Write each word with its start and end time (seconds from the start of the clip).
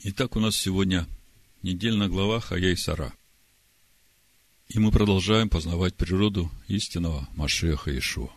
Итак, 0.00 0.36
у 0.36 0.40
нас 0.40 0.56
сегодня 0.56 1.08
недельная 1.62 2.06
глава 2.08 2.38
Хая 2.38 2.70
и 2.70 2.76
Сара. 2.76 3.12
И 4.68 4.78
мы 4.78 4.92
продолжаем 4.92 5.48
познавать 5.48 5.96
природу 5.96 6.52
истинного 6.68 7.28
Машеха 7.34 7.96
Ишуа. 7.98 8.30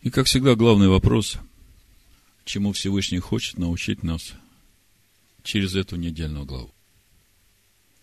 И, 0.00 0.08
как 0.08 0.26
всегда, 0.26 0.54
главный 0.54 0.88
вопрос, 0.88 1.36
чему 2.46 2.72
Всевышний 2.72 3.18
хочет 3.18 3.58
научить 3.58 4.02
нас 4.02 4.32
через 5.42 5.74
эту 5.74 5.96
недельную 5.96 6.46
главу. 6.46 6.72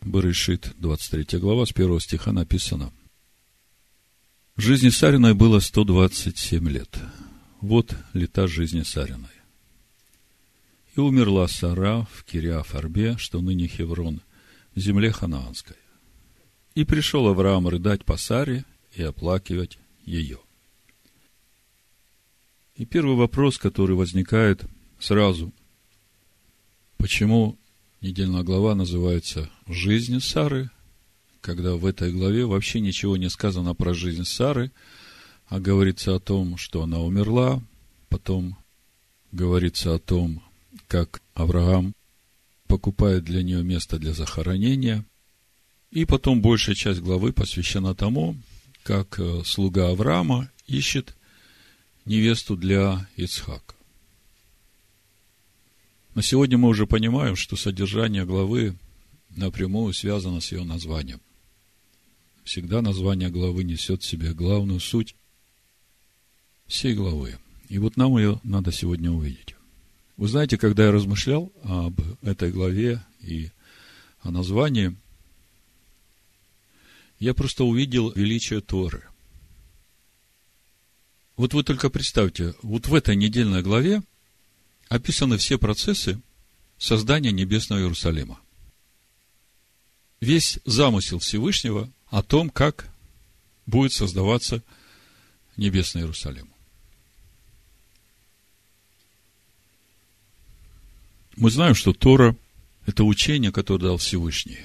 Барышит, 0.01 0.71
23 0.77 1.39
глава, 1.39 1.65
с 1.65 1.71
1 1.71 1.99
стиха 2.01 2.31
написано. 2.31 2.93
В 4.55 4.61
жизни 4.61 4.89
Сариной 4.89 5.33
было 5.33 5.59
127 5.59 6.69
лет. 6.69 6.99
Вот 7.61 7.95
лета 8.13 8.47
жизни 8.47 8.83
Сариной. 8.83 9.38
И 10.99 11.01
умерла 11.01 11.47
Сара 11.47 12.05
в 12.11 12.25
Кириафарбе, 12.25 13.15
что 13.17 13.39
ныне 13.39 13.67
Хеврон, 13.67 14.19
в 14.75 14.81
земле 14.81 15.13
ханаанской. 15.13 15.77
И 16.75 16.83
пришел 16.83 17.25
Авраам 17.29 17.69
рыдать 17.69 18.03
по 18.03 18.17
Саре 18.17 18.65
и 18.93 19.01
оплакивать 19.03 19.79
ее. 20.03 20.39
И 22.75 22.83
первый 22.83 23.15
вопрос, 23.15 23.57
который 23.57 23.95
возникает 23.95 24.65
сразу. 24.99 25.53
Почему 26.97 27.57
недельная 28.01 28.43
глава 28.43 28.75
называется 28.75 29.49
«Жизнь 29.67 30.19
Сары», 30.19 30.69
когда 31.39 31.75
в 31.77 31.85
этой 31.85 32.11
главе 32.11 32.45
вообще 32.45 32.81
ничего 32.81 33.15
не 33.15 33.29
сказано 33.29 33.73
про 33.73 33.93
жизнь 33.93 34.25
Сары, 34.25 34.73
а 35.47 35.61
говорится 35.61 36.15
о 36.15 36.19
том, 36.19 36.57
что 36.57 36.83
она 36.83 36.99
умерла, 36.99 37.63
потом 38.09 38.57
говорится 39.31 39.95
о 39.95 39.99
том, 39.99 40.43
как 40.89 41.21
Авраам 41.35 41.93
покупает 42.67 43.23
для 43.23 43.43
нее 43.43 43.63
место 43.63 43.99
для 43.99 44.13
захоронения. 44.13 45.05
И 45.91 46.03
потом 46.03 46.41
большая 46.41 46.75
часть 46.75 46.99
главы 46.99 47.31
посвящена 47.31 47.95
тому, 47.95 48.35
как 48.83 49.19
э, 49.19 49.43
слуга 49.45 49.89
Авраама 49.89 50.51
ищет 50.67 51.15
невесту 52.05 52.57
для 52.57 53.07
Ицхака. 53.15 53.75
Но 56.15 56.21
сегодня 56.21 56.57
мы 56.57 56.69
уже 56.69 56.87
понимаем, 56.87 57.35
что 57.35 57.55
содержание 57.55 58.25
главы 58.25 58.75
напрямую 59.29 59.93
связано 59.93 60.41
с 60.41 60.51
ее 60.51 60.63
названием. 60.63 61.21
Всегда 62.43 62.81
название 62.81 63.29
главы 63.29 63.63
несет 63.63 64.01
в 64.01 64.07
себе 64.07 64.33
главную 64.33 64.79
суть 64.79 65.15
всей 66.65 66.95
главы. 66.95 67.37
И 67.67 67.77
вот 67.77 67.95
нам 67.95 68.17
ее 68.17 68.39
надо 68.43 68.71
сегодня 68.71 69.11
увидеть. 69.11 69.55
Вы 70.19 70.27
знаете, 70.27 70.57
когда 70.57 70.83
я 70.83 70.91
размышлял 70.91 71.49
об 71.63 72.01
этой 72.21 72.51
главе 72.51 73.01
и 73.21 73.51
о 74.19 74.31
названии, 74.31 74.93
я 77.19 77.33
просто 77.33 77.63
увидел 77.63 78.11
величие 78.11 78.59
Торы. 78.59 79.07
Вот 81.37 81.53
вы 81.53 81.63
только 81.63 81.89
представьте, 81.89 82.53
вот 82.63 82.87
в 82.87 82.95
этой 82.95 83.15
недельной 83.15 83.61
главе 83.61 84.03
описаны 84.89 85.37
все 85.37 85.57
процессы 85.57 86.21
создания 86.77 87.31
небесного 87.31 87.79
Иерусалима. 87.79 88.41
Весь 90.19 90.59
замысел 90.65 91.19
Всевышнего 91.19 91.89
о 92.07 92.23
том, 92.23 92.49
как 92.49 92.89
будет 93.65 93.93
создаваться 93.93 94.63
небесный 95.55 96.01
Иерусалим. 96.01 96.49
Мы 101.39 101.51
знаем, 101.51 101.73
что 101.73 101.93
Тора– 101.93 102.35
это 102.85 103.05
учение, 103.05 103.53
которое 103.53 103.85
дал 103.85 103.97
Всевышний. 103.97 104.59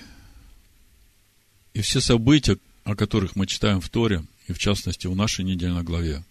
И 1.72 1.82
все 1.82 2.00
события, 2.00 2.58
о 2.82 2.96
которых 2.96 3.36
мы 3.36 3.46
читаем 3.46 3.80
в 3.80 3.88
Торе, 3.88 4.24
и 4.48 4.52
в 4.52 4.58
частности 4.58 5.06
в 5.06 5.14
нашей 5.14 5.44
недельной 5.44 5.84
главе, 5.84 6.24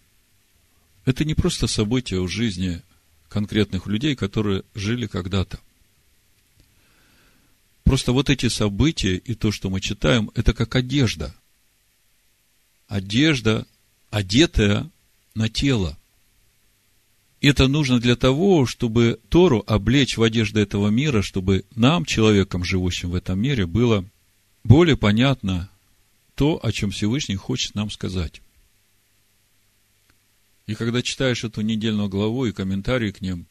это 1.06 1.24
не 1.24 1.32
просто 1.34 1.66
события 1.66 2.20
в 2.20 2.28
жизни 2.28 2.82
конкретных 3.30 3.86
людей, 3.86 4.16
которые 4.16 4.64
жили 4.74 5.06
когда-то. 5.06 5.58
Просто 7.84 8.12
вот 8.12 8.28
эти 8.28 8.48
события 8.48 9.16
и 9.16 9.34
то, 9.34 9.50
что 9.50 9.70
мы 9.70 9.80
читаем, 9.80 10.30
это 10.34 10.52
как 10.52 10.76
одежда. 10.76 11.34
Одежда, 12.86 13.66
одетая 14.10 14.90
на 15.34 15.48
тело– 15.48 15.96
это 17.46 17.68
нужно 17.68 18.00
для 18.00 18.16
того, 18.16 18.66
чтобы 18.66 19.20
Тору 19.28 19.62
облечь 19.66 20.16
в 20.16 20.22
одежды 20.22 20.60
этого 20.60 20.88
мира, 20.88 21.22
чтобы 21.22 21.64
нам, 21.74 22.04
человекам, 22.04 22.64
живущим 22.64 23.10
в 23.10 23.14
этом 23.14 23.40
мире, 23.40 23.66
было 23.66 24.04
более 24.62 24.96
понятно 24.96 25.70
то, 26.34 26.58
о 26.64 26.72
чем 26.72 26.90
Всевышний 26.90 27.36
хочет 27.36 27.74
нам 27.74 27.90
сказать. 27.90 28.40
И 30.66 30.74
когда 30.74 31.02
читаешь 31.02 31.44
эту 31.44 31.60
недельную 31.60 32.08
главу 32.08 32.46
и 32.46 32.52
комментарии 32.52 33.10
к 33.10 33.20
ним, 33.20 33.46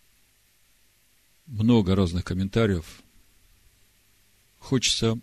много 1.45 1.95
разных 1.95 2.23
комментариев, 2.23 2.85
хочется 4.59 5.19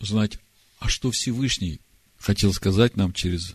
знать, 0.00 0.38
а 0.78 0.88
что 0.88 1.10
Всевышний 1.10 1.80
хотел 2.18 2.52
сказать 2.52 2.96
нам 2.96 3.12
через 3.12 3.54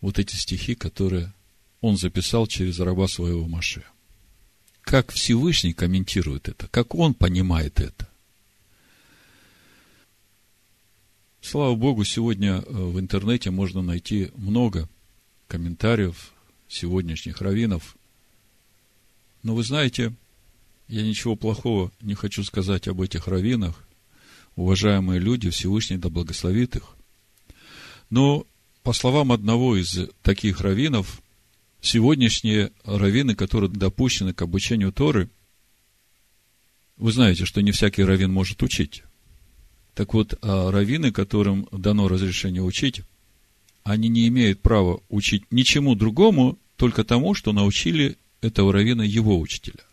вот 0.00 0.18
эти 0.18 0.34
стихи, 0.34 0.74
которые 0.74 1.32
он 1.80 1.96
записал 1.96 2.46
через 2.46 2.78
раба 2.80 3.08
своего 3.08 3.46
Маше. 3.46 3.84
Как 4.82 5.12
Всевышний 5.12 5.72
комментирует 5.72 6.48
это, 6.48 6.68
как 6.68 6.94
он 6.94 7.14
понимает 7.14 7.80
это. 7.80 8.08
Слава 11.40 11.74
Богу, 11.74 12.04
сегодня 12.04 12.56
э, 12.58 12.62
в 12.64 13.00
интернете 13.00 13.50
можно 13.50 13.82
найти 13.82 14.30
много 14.36 14.88
комментариев 15.48 16.32
сегодняшних 16.68 17.40
раввинов. 17.40 17.96
Но 19.42 19.54
вы 19.54 19.64
знаете, 19.64 20.12
я 20.88 21.02
ничего 21.02 21.36
плохого 21.36 21.92
не 22.02 22.14
хочу 22.14 22.44
сказать 22.44 22.88
об 22.88 23.00
этих 23.00 23.26
раввинах. 23.26 23.86
Уважаемые 24.54 25.18
люди, 25.18 25.48
Всевышний 25.48 25.96
да 25.96 26.10
благословит 26.10 26.76
их. 26.76 26.94
Но, 28.10 28.44
по 28.82 28.92
словам 28.92 29.32
одного 29.32 29.76
из 29.76 29.98
таких 30.22 30.60
раввинов, 30.60 31.22
сегодняшние 31.80 32.72
раввины, 32.84 33.34
которые 33.34 33.70
допущены 33.70 34.32
к 34.32 34.42
обучению 34.42 34.92
Торы, 34.92 35.30
вы 36.96 37.12
знаете, 37.12 37.44
что 37.46 37.62
не 37.62 37.72
всякий 37.72 38.04
раввин 38.04 38.32
может 38.32 38.62
учить. 38.62 39.02
Так 39.94 40.14
вот, 40.14 40.34
а 40.42 40.70
раввины, 40.70 41.12
которым 41.12 41.66
дано 41.72 42.08
разрешение 42.08 42.62
учить, 42.62 43.02
они 43.82 44.08
не 44.08 44.28
имеют 44.28 44.60
права 44.60 45.00
учить 45.08 45.50
ничему 45.50 45.94
другому, 45.94 46.58
только 46.76 47.04
тому, 47.04 47.34
что 47.34 47.52
научили 47.52 48.16
этого 48.40 48.72
раввина 48.72 49.02
его 49.02 49.38
учителя. 49.40 49.84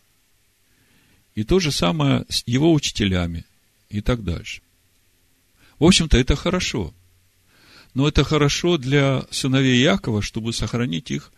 И 1.35 1.43
то 1.43 1.59
же 1.59 1.71
самое 1.71 2.25
с 2.29 2.43
его 2.45 2.73
учителями 2.73 3.45
и 3.89 4.01
так 4.01 4.23
дальше. 4.23 4.61
В 5.79 5.85
общем-то, 5.85 6.17
это 6.17 6.35
хорошо. 6.35 6.93
Но 7.93 8.07
это 8.07 8.23
хорошо 8.23 8.77
для 8.77 9.25
сыновей 9.31 9.79
Якова, 9.81 10.21
чтобы 10.21 10.53
сохранить 10.53 11.11
их 11.11 11.31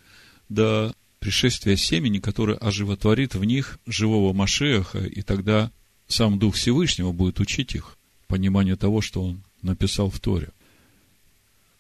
до 0.50 0.94
пришествия 1.20 1.76
семени, 1.76 2.20
которое 2.20 2.58
оживотворит 2.58 3.36
в 3.36 3.44
них 3.44 3.80
живого 3.86 4.34
Машеха, 4.34 5.00
и 5.00 5.22
тогда 5.22 5.72
сам 6.08 6.40
Дух 6.40 6.56
Всевышнего 6.56 7.12
будет 7.12 7.40
учить 7.40 7.76
их 7.76 7.98
пониманию 8.28 8.78
того, 8.78 9.02
что 9.02 9.24
он 9.24 9.44
написал 9.62 10.10
в 10.10 10.20
Торе. 10.20 10.50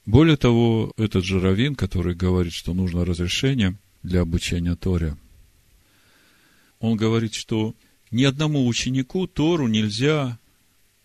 Более 0.05 0.37
того, 0.37 0.93
этот 0.97 1.23
же 1.23 1.39
Равин, 1.39 1.75
который 1.75 2.15
говорит, 2.15 2.53
что 2.53 2.73
нужно 2.73 3.05
разрешение 3.05 3.75
для 4.03 4.21
обучения 4.21 4.75
Торе, 4.75 5.15
он 6.79 6.97
говорит, 6.97 7.33
что 7.33 7.75
ни 8.11 8.23
одному 8.23 8.65
ученику 8.65 9.27
Тору 9.27 9.67
нельзя 9.67 10.39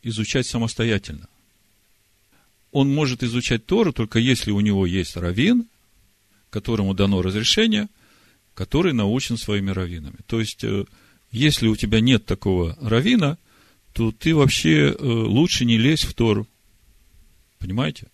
изучать 0.03 0.47
самостоятельно. 0.47 1.29
Он 2.73 2.93
может 2.93 3.23
изучать 3.23 3.67
Тору 3.67 3.93
только 3.93 4.19
если 4.19 4.51
у 4.51 4.61
него 4.61 4.87
есть 4.87 5.17
равин, 5.17 5.67
которому 6.55 6.95
дано 6.95 7.21
разрешение, 7.21 7.89
который 8.55 8.93
научен 8.93 9.37
своими 9.37 9.73
раввинами. 9.73 10.19
То 10.29 10.39
есть, 10.39 10.63
э, 10.63 10.85
если 11.33 11.67
у 11.67 11.75
тебя 11.75 11.99
нет 11.99 12.27
такого 12.27 12.79
равина, 12.81 13.39
то 13.93 14.13
ты 14.13 14.37
вообще 14.37 14.93
э, 14.93 15.05
лучше 15.05 15.65
не 15.65 15.79
лезь 15.79 16.05
в 16.05 16.15
Тору. 16.15 16.47
Понимаете? 17.59 18.07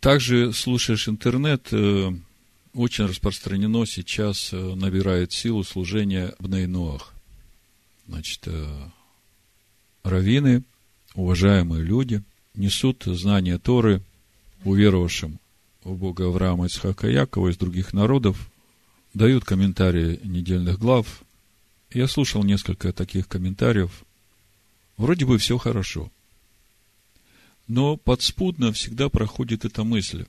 Также 0.00 0.52
слушаешь 0.52 1.08
интернет, 1.08 1.68
э, 1.72 2.12
очень 2.74 3.06
распространено 3.06 3.86
сейчас, 3.86 4.52
набирает 4.52 5.32
силу 5.32 5.64
служение 5.64 6.34
в 6.38 6.50
Нейноах. 6.50 7.14
Значит, 8.06 8.46
раввины, 10.02 10.62
уважаемые 11.14 11.82
люди, 11.82 12.22
несут 12.54 13.04
знания 13.06 13.58
Торы 13.58 14.02
уверовавшим 14.64 15.39
у 15.84 15.94
Бога 15.94 16.26
Авраама, 16.26 16.66
Исхака 16.66 17.08
и 17.08 17.12
Якова 17.12 17.48
из 17.48 17.56
других 17.56 17.92
народов, 17.92 18.50
дают 19.14 19.44
комментарии 19.44 20.20
недельных 20.22 20.78
глав, 20.78 21.22
Я 21.92 22.06
слушал 22.06 22.44
несколько 22.44 22.92
таких 22.92 23.26
комментариев. 23.26 24.04
Вроде 24.96 25.26
бы 25.26 25.38
все 25.38 25.58
хорошо. 25.58 26.10
Но 27.66 27.96
подспудно 27.96 28.72
всегда 28.72 29.08
проходит 29.08 29.64
эта 29.64 29.82
мысль. 29.82 30.26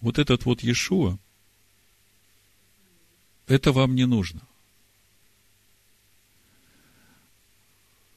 Вот 0.00 0.18
этот 0.18 0.44
вот 0.46 0.62
Иешуа, 0.62 1.18
это 3.46 3.72
вам 3.72 3.94
не 3.94 4.06
нужно. 4.06 4.40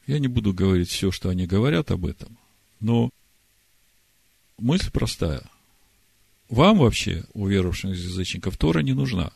Я 0.07 0.19
не 0.19 0.27
буду 0.27 0.53
говорить 0.53 0.89
все, 0.89 1.11
что 1.11 1.29
они 1.29 1.45
говорят 1.45 1.91
об 1.91 2.05
этом, 2.05 2.37
но 2.79 3.09
мысль 4.57 4.91
простая. 4.91 5.49
Вам 6.53 6.77
вообще, 6.77 7.23
у 7.33 7.47
верующих 7.47 7.95
язычников, 7.95 8.57
Тора 8.57 8.81
не 8.81 8.93
нужна. 8.93 9.31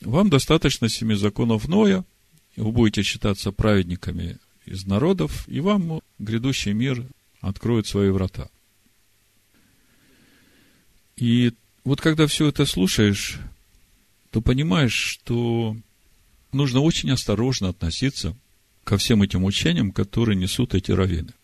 Вам 0.00 0.30
достаточно 0.30 0.88
семи 0.88 1.14
законов 1.14 1.68
Ноя, 1.68 2.06
вы 2.56 2.72
будете 2.72 3.02
считаться 3.02 3.52
праведниками 3.52 4.38
из 4.64 4.86
народов, 4.86 5.46
и 5.46 5.60
вам 5.60 6.00
грядущий 6.18 6.72
мир 6.72 7.06
откроет 7.42 7.86
свои 7.86 8.08
врата. 8.08 8.48
И 11.16 11.52
вот 11.84 12.00
когда 12.00 12.26
все 12.26 12.48
это 12.48 12.64
слушаешь, 12.64 13.38
то 14.30 14.40
понимаешь, 14.40 14.94
что 14.94 15.76
нужно 16.50 16.80
очень 16.80 17.10
осторожно 17.10 17.68
относиться 17.68 18.34
ко 18.84 18.96
всем 18.96 19.22
этим 19.22 19.44
учениям, 19.44 19.92
которые 19.92 20.36
несут 20.36 20.74
эти 20.74 20.92
раввины. 20.92 21.34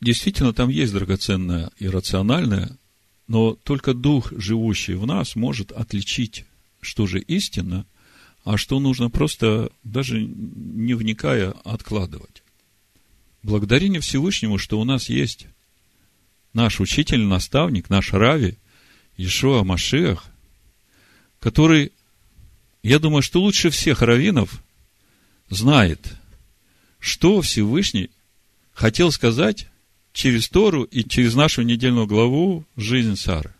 Действительно, 0.00 0.52
там 0.52 0.68
есть 0.68 0.92
драгоценное 0.92 1.70
и 1.78 1.86
рациональное, 1.86 2.76
но 3.32 3.54
только 3.54 3.94
Дух, 3.94 4.30
живущий 4.36 4.92
в 4.92 5.06
нас, 5.06 5.36
может 5.36 5.72
отличить, 5.72 6.44
что 6.82 7.06
же 7.06 7.18
истинно, 7.18 7.86
а 8.44 8.58
что 8.58 8.78
нужно 8.78 9.08
просто, 9.08 9.72
даже 9.84 10.20
не 10.22 10.92
вникая, 10.92 11.52
откладывать. 11.64 12.42
Благодарение 13.42 14.02
Всевышнему, 14.02 14.58
что 14.58 14.78
у 14.78 14.84
нас 14.84 15.08
есть 15.08 15.46
наш 16.52 16.78
учитель, 16.78 17.22
наставник, 17.22 17.88
наш 17.88 18.12
Рави, 18.12 18.58
Ишуа 19.16 19.64
Машиах, 19.64 20.26
который, 21.40 21.90
я 22.82 22.98
думаю, 22.98 23.22
что 23.22 23.40
лучше 23.40 23.70
всех 23.70 24.02
раввинов 24.02 24.62
знает, 25.48 26.18
что 26.98 27.40
Всевышний 27.40 28.10
хотел 28.74 29.10
сказать 29.10 29.70
через 30.12 30.48
Тору 30.48 30.84
и 30.84 31.04
через 31.04 31.34
нашу 31.34 31.62
недельную 31.62 32.06
главу 32.06 32.64
«Жизнь 32.76 33.16
Сары». 33.16 33.54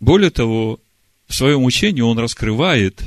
Более 0.00 0.30
того, 0.30 0.80
в 1.26 1.34
своем 1.34 1.64
учении 1.64 2.00
он 2.00 2.18
раскрывает 2.18 3.02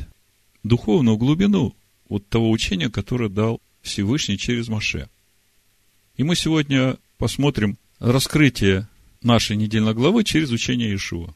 духовную 0.64 1.18
глубину 1.18 1.76
вот 2.08 2.28
того 2.30 2.52
учения, 2.52 2.90
которое 2.90 3.30
дал 3.30 3.60
Всевышний 3.82 4.38
через 4.38 4.68
Маше. 4.70 5.10
И 6.16 6.24
мы 6.24 6.36
сегодня 6.36 6.98
посмотрим 7.18 7.78
раскрытие 8.00 8.88
нашей 9.22 9.56
недельной 9.56 9.94
главы 9.94 10.24
через 10.24 10.52
учение 10.52 10.90
Иешуа. 10.90 11.34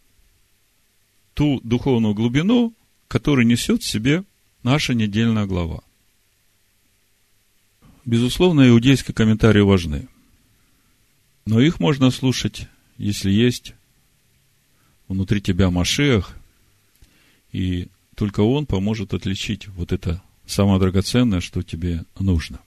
Ту 1.34 1.60
духовную 1.64 2.14
глубину, 2.14 2.74
которую 3.08 3.48
несет 3.48 3.82
в 3.82 3.88
себе 3.88 4.24
наша 4.64 4.94
недельная 4.94 5.46
глава. 5.46 5.82
Безусловно, 8.06 8.70
иудейские 8.70 9.14
комментарии 9.14 9.62
важны. 9.62 10.08
Но 11.48 11.62
их 11.62 11.80
можно 11.80 12.12
слушать, 12.12 12.68
если 12.98 13.32
есть 13.32 13.74
внутри 15.08 15.40
тебя 15.40 15.70
Машех, 15.70 16.36
и 17.54 17.88
только 18.16 18.42
он 18.42 18.66
поможет 18.66 19.14
отличить 19.14 19.70
вот 19.70 19.94
это 19.94 20.22
самое 20.46 20.78
драгоценное, 20.78 21.40
что 21.40 21.64
тебе 21.64 22.04
нужно. 22.20 22.60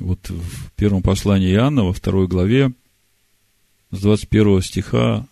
Вот 0.00 0.28
в 0.28 0.72
первом 0.72 1.00
послании 1.00 1.52
Иоанна, 1.52 1.84
во 1.84 1.92
второй 1.92 2.26
главе, 2.26 2.72
с 3.92 4.00
21 4.00 4.62
стиха 4.62 5.28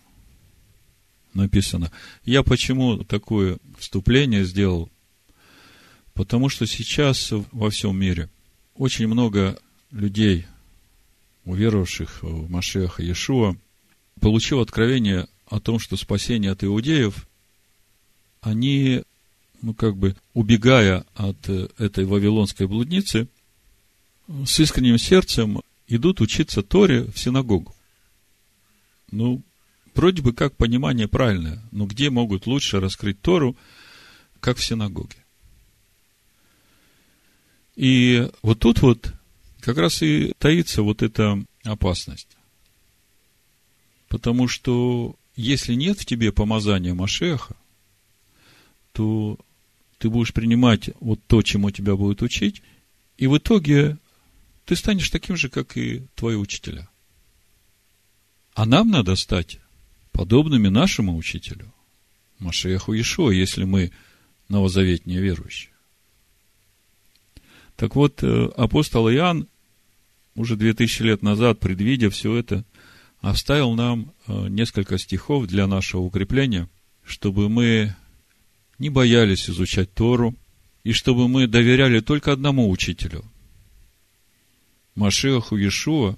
написано. 1.33 1.91
Я 2.23 2.41
почему 2.41 3.03
такое 3.03 3.57
вступление 3.77 4.45
сделал? 4.45 4.89
Потому 6.13 6.47
что 6.47 6.65
сейчас 6.65 7.33
во 7.51 7.69
всем 7.69 7.99
мире 7.99 8.29
очень 8.75 9.07
много 9.07 9.59
людей, 9.91 10.45
уверовавших 11.45 12.23
в 12.23 12.49
Машеха 12.49 13.01
Иешуа, 13.01 13.55
получил 14.19 14.59
откровение 14.59 15.27
о 15.47 15.59
том, 15.59 15.79
что 15.79 15.95
спасение 15.97 16.51
от 16.51 16.63
иудеев, 16.63 17.27
они, 18.41 19.03
ну, 19.61 19.73
как 19.73 19.95
бы, 19.95 20.15
убегая 20.33 21.05
от 21.13 21.49
этой 21.49 22.05
вавилонской 22.05 22.67
блудницы, 22.67 23.27
с 24.27 24.59
искренним 24.59 24.97
сердцем 24.97 25.61
идут 25.87 26.21
учиться 26.21 26.63
Торе 26.63 27.03
в 27.03 27.17
синагогу. 27.17 27.75
Ну, 29.11 29.41
вроде 29.93 30.21
бы 30.21 30.33
как 30.33 30.55
понимание 30.55 31.07
правильное, 31.07 31.63
но 31.71 31.85
где 31.85 32.09
могут 32.09 32.47
лучше 32.47 32.79
раскрыть 32.79 33.21
Тору, 33.21 33.55
как 34.39 34.57
в 34.57 34.63
синагоге? 34.63 35.17
И 37.75 38.29
вот 38.41 38.59
тут 38.59 38.81
вот 38.81 39.13
как 39.65 39.77
раз 39.79 40.03
и 40.03 40.31
таится 40.37 40.83
вот 40.83 41.01
эта 41.01 41.43
опасность. 41.63 42.37
Потому 44.07 44.47
что 44.47 45.15
если 45.35 45.73
нет 45.73 45.99
в 45.99 46.05
тебе 46.05 46.31
помазания 46.31 46.93
Машеха, 46.93 47.55
то 48.91 49.39
ты 49.97 50.07
будешь 50.07 50.33
принимать 50.33 50.91
вот 50.99 51.19
то, 51.25 51.41
чему 51.41 51.71
тебя 51.71 51.95
будут 51.95 52.21
учить, 52.21 52.61
и 53.17 53.25
в 53.25 53.39
итоге 53.39 53.97
ты 54.65 54.75
станешь 54.75 55.09
таким 55.09 55.35
же, 55.35 55.49
как 55.49 55.75
и 55.77 56.05
твои 56.13 56.35
учителя. 56.35 56.87
А 58.53 58.67
нам 58.67 58.91
надо 58.91 59.15
стать 59.15 59.59
подобными 60.11 60.67
нашему 60.67 61.17
учителю, 61.17 61.73
Машеху 62.37 62.93
Ишуа, 62.93 63.31
если 63.31 63.63
мы 63.63 63.91
новозаветние 64.47 65.21
верующие. 65.21 65.71
Так 67.75 67.95
вот, 67.95 68.21
э, 68.21 68.45
апостол 68.55 69.09
Иоанн 69.09 69.47
уже 70.35 70.55
две 70.55 70.73
тысячи 70.73 71.01
лет 71.01 71.21
назад, 71.21 71.59
предвидя 71.59 72.09
все 72.09 72.35
это, 72.35 72.63
оставил 73.21 73.73
нам 73.73 74.11
э, 74.27 74.47
несколько 74.49 74.97
стихов 74.97 75.47
для 75.47 75.67
нашего 75.67 76.01
укрепления, 76.01 76.69
чтобы 77.05 77.49
мы 77.49 77.95
не 78.77 78.89
боялись 78.89 79.49
изучать 79.49 79.93
Тору, 79.93 80.35
и 80.83 80.91
чтобы 80.91 81.27
мы 81.27 81.47
доверяли 81.47 81.99
только 81.99 82.31
одному 82.31 82.69
учителю, 82.69 83.25
Машеху 84.93 85.57
Иешуа, 85.57 86.17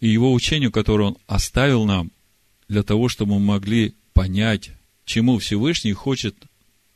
и 0.00 0.08
его 0.08 0.32
учению, 0.32 0.70
которое 0.70 1.04
он 1.04 1.16
оставил 1.26 1.84
нам, 1.84 2.10
для 2.68 2.82
того, 2.82 3.08
чтобы 3.08 3.34
мы 3.34 3.40
могли 3.40 3.94
понять, 4.12 4.70
чему 5.04 5.38
Всевышний 5.38 5.92
хочет 5.92 6.36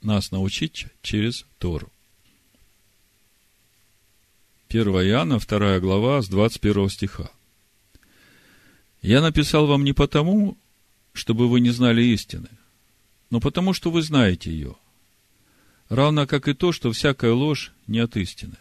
нас 0.03 0.31
научить 0.33 0.87
через 1.03 1.47
Тору. 1.59 1.91
1 4.73 4.87
Иоанна, 4.87 5.41
2 5.41 5.81
глава, 5.81 6.23
с 6.23 6.29
21 6.29 6.91
стиха. 6.91 7.33
«Я 9.03 9.21
написал 9.21 9.67
вам 9.67 9.83
не 9.83 9.93
потому, 9.93 10.57
чтобы 11.13 11.49
вы 11.49 11.59
не 11.59 11.71
знали 11.71 12.03
истины, 12.03 12.49
но 13.31 13.41
потому, 13.41 13.73
что 13.73 13.91
вы 13.91 14.01
знаете 14.03 14.53
ее, 14.53 14.77
равно 15.89 16.25
как 16.29 16.47
и 16.47 16.55
то, 16.55 16.71
что 16.71 16.93
всякая 16.93 17.33
ложь 17.33 17.73
не 17.89 17.99
от 17.99 18.17
истины. 18.17 18.59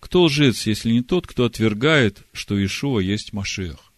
Кто 0.00 0.24
лжец, 0.24 0.66
если 0.66 0.90
не 0.90 1.02
тот, 1.02 1.28
кто 1.28 1.44
отвергает, 1.44 2.24
что 2.32 2.62
Ишуа 2.62 2.98
есть 2.98 3.32
Машех? 3.32 3.92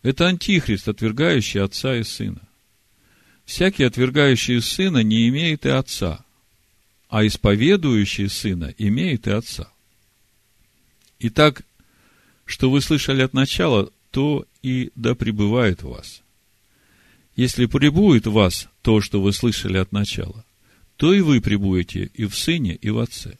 Это 0.00 0.26
антихрист, 0.26 0.88
отвергающий 0.88 1.60
отца 1.60 1.96
и 1.96 2.02
сына. 2.02 2.48
Всякий, 3.44 3.84
отвергающий 3.84 4.62
сына, 4.62 5.02
не 5.02 5.28
имеет 5.28 5.66
и 5.66 5.68
отца, 5.68 6.24
а 7.10 7.26
исповедующий 7.26 8.28
сына 8.28 8.72
имеет 8.78 9.26
и 9.26 9.32
отца. 9.32 9.70
Итак, 11.18 11.62
что 12.46 12.70
вы 12.70 12.80
слышали 12.80 13.20
от 13.20 13.34
начала, 13.34 13.90
то 14.12 14.46
и 14.62 14.90
да 14.94 15.16
пребывает 15.16 15.82
в 15.82 15.88
вас. 15.88 16.22
Если 17.34 17.66
пребудет 17.66 18.26
в 18.26 18.32
вас 18.32 18.68
то, 18.82 19.00
что 19.00 19.20
вы 19.20 19.32
слышали 19.32 19.76
от 19.76 19.90
начала, 19.92 20.44
то 20.96 21.12
и 21.12 21.20
вы 21.20 21.40
пребудете 21.40 22.10
и 22.14 22.26
в 22.26 22.36
Сыне, 22.36 22.76
и 22.76 22.90
в 22.90 23.00
Отце. 23.00 23.38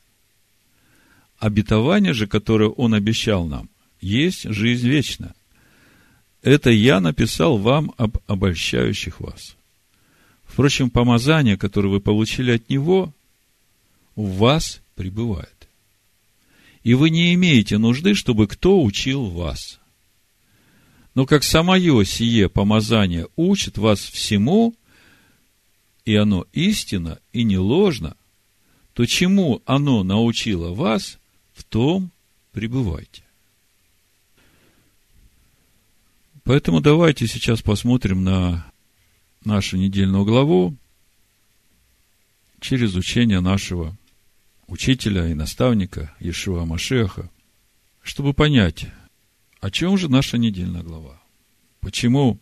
Обетование 1.39 2.13
же, 2.13 2.27
которое 2.27 2.71
Он 2.71 2.93
обещал 2.93 3.47
нам, 3.47 3.69
есть 4.01 4.45
жизнь 4.45 4.89
вечная. 4.89 5.35
Это 6.43 6.71
я 6.71 7.01
написал 7.01 7.57
вам 7.57 7.93
об 7.99 8.19
обольщающих 8.27 9.21
вас. 9.21 9.57
Впрочем, 10.45 10.91
помазание, 10.91 11.57
которое 11.57 11.89
вы 11.89 12.01
получили 12.01 12.53
от 12.53 12.69
Него, 12.69 13.13
в 14.17 14.37
вас 14.37 14.81
пребывает. 14.95 15.69
И 16.83 16.95
вы 16.95 17.11
не 17.11 17.35
имеете 17.35 17.79
нужды, 17.79 18.15
чтобы 18.15 18.47
кто 18.47 18.83
учил 18.83 19.27
вас. 19.27 19.81
Но 21.15 21.27
как 21.27 21.43
самое 21.43 22.05
сие 22.05 22.49
помазание 22.49 23.29
учит 23.37 23.79
вас 23.79 24.01
всему 24.01 24.75
и 26.05 26.15
оно 26.15 26.47
истинно 26.53 27.19
и 27.33 27.43
не 27.43 27.59
ложно, 27.59 28.17
то 28.95 29.07
чему 29.07 29.63
оно 29.67 30.03
научило 30.03 30.73
вас, 30.73 31.19
в 31.53 31.65
том 31.65 32.11
пребывайте. 32.53 33.23
Поэтому 36.45 36.81
давайте 36.81 37.27
сейчас 37.27 37.63
посмотрим 37.63 38.25
на 38.25 38.73
нашу 39.45 39.77
недельную 39.77 40.25
главу 40.25 40.75
через 42.61 42.95
учение 42.95 43.41
нашего 43.41 43.97
учителя 44.71 45.27
и 45.27 45.35
наставника 45.35 46.15
Ишуа 46.21 46.65
Машеха, 46.65 47.29
чтобы 48.03 48.33
понять, 48.33 48.87
о 49.61 49.71
чем 49.71 49.99
же 49.99 50.09
наша 50.09 50.39
недельная 50.39 50.83
глава. 50.83 51.21
Почему 51.81 52.39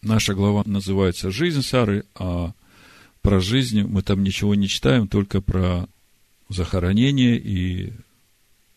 наша 0.00 0.34
глава 0.34 0.62
называется 0.64 1.30
«Жизнь 1.30 1.62
Сары», 1.62 2.06
а 2.14 2.54
про 3.20 3.40
жизнь 3.40 3.82
мы 3.82 4.02
там 4.02 4.22
ничего 4.22 4.54
не 4.54 4.68
читаем, 4.68 5.08
только 5.08 5.40
про 5.40 5.88
захоронение 6.48 7.38
и 7.38 7.92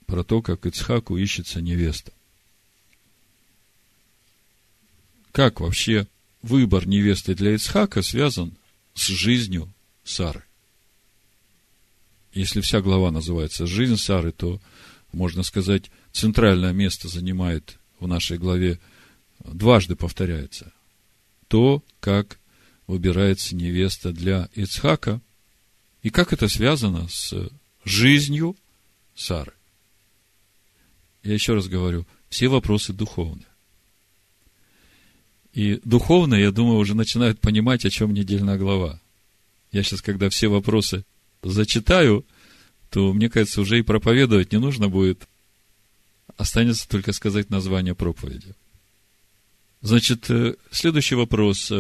про 0.08 0.24
то, 0.24 0.42
как 0.42 0.66
Ицхаку 0.66 1.18
ищется 1.18 1.62
невеста. 1.62 2.12
Как 5.32 5.60
вообще 5.60 6.08
выбор 6.42 6.88
невесты 6.88 7.36
для 7.36 7.56
Ицхака 7.56 8.02
связан 8.02 8.58
с 8.94 9.08
жизнью 9.08 9.72
Сары? 10.04 10.44
Если 12.36 12.60
вся 12.60 12.82
глава 12.82 13.12
называется 13.12 13.66
«Жизнь 13.66 13.96
Сары», 13.96 14.34
то, 14.34 14.60
можно 15.14 15.42
сказать, 15.42 15.90
центральное 16.12 16.74
место 16.74 17.08
занимает 17.08 17.80
в 17.98 18.08
нашей 18.08 18.38
главе, 18.38 18.78
дважды 19.40 19.96
повторяется, 19.96 20.74
то, 21.48 21.82
как 22.02 22.38
выбирается 22.88 23.56
невеста 23.56 24.12
для 24.12 24.50
Ицхака, 24.54 25.22
и 26.04 26.10
как 26.10 26.34
это 26.34 26.50
связано 26.50 27.08
с 27.08 27.34
жизнью 27.86 28.58
Сары. 29.16 29.54
Я 31.24 31.34
еще 31.34 31.54
раз 31.54 31.70
говорю, 31.70 32.06
все 32.28 32.50
вопросы 32.50 32.92
духовные. 32.92 33.48
И 35.54 35.80
духовно, 35.86 36.36
я 36.36 36.52
думаю, 36.52 36.80
уже 36.80 36.96
начинают 36.96 37.40
понимать, 37.40 37.86
о 37.86 37.90
чем 37.90 38.14
недельная 38.14 38.58
глава. 38.58 39.00
Я 39.72 39.84
сейчас, 39.84 40.02
когда 40.02 40.30
все 40.30 40.50
вопросы 40.50 41.06
зачитаю, 41.52 42.26
то, 42.90 43.14
мне 43.14 43.30
кажется, 43.30 43.62
уже 43.62 43.80
и 43.80 43.84
проповедовать 43.84 44.52
не 44.52 44.60
нужно 44.60 44.90
будет. 44.90 45.28
Останется 46.38 46.88
только 46.88 47.14
сказать 47.14 47.50
название 47.50 47.96
проповеди. 47.96 48.56
Значит, 49.82 50.30
э, 50.30 50.56
следующий 50.72 51.16
вопрос. 51.16 51.72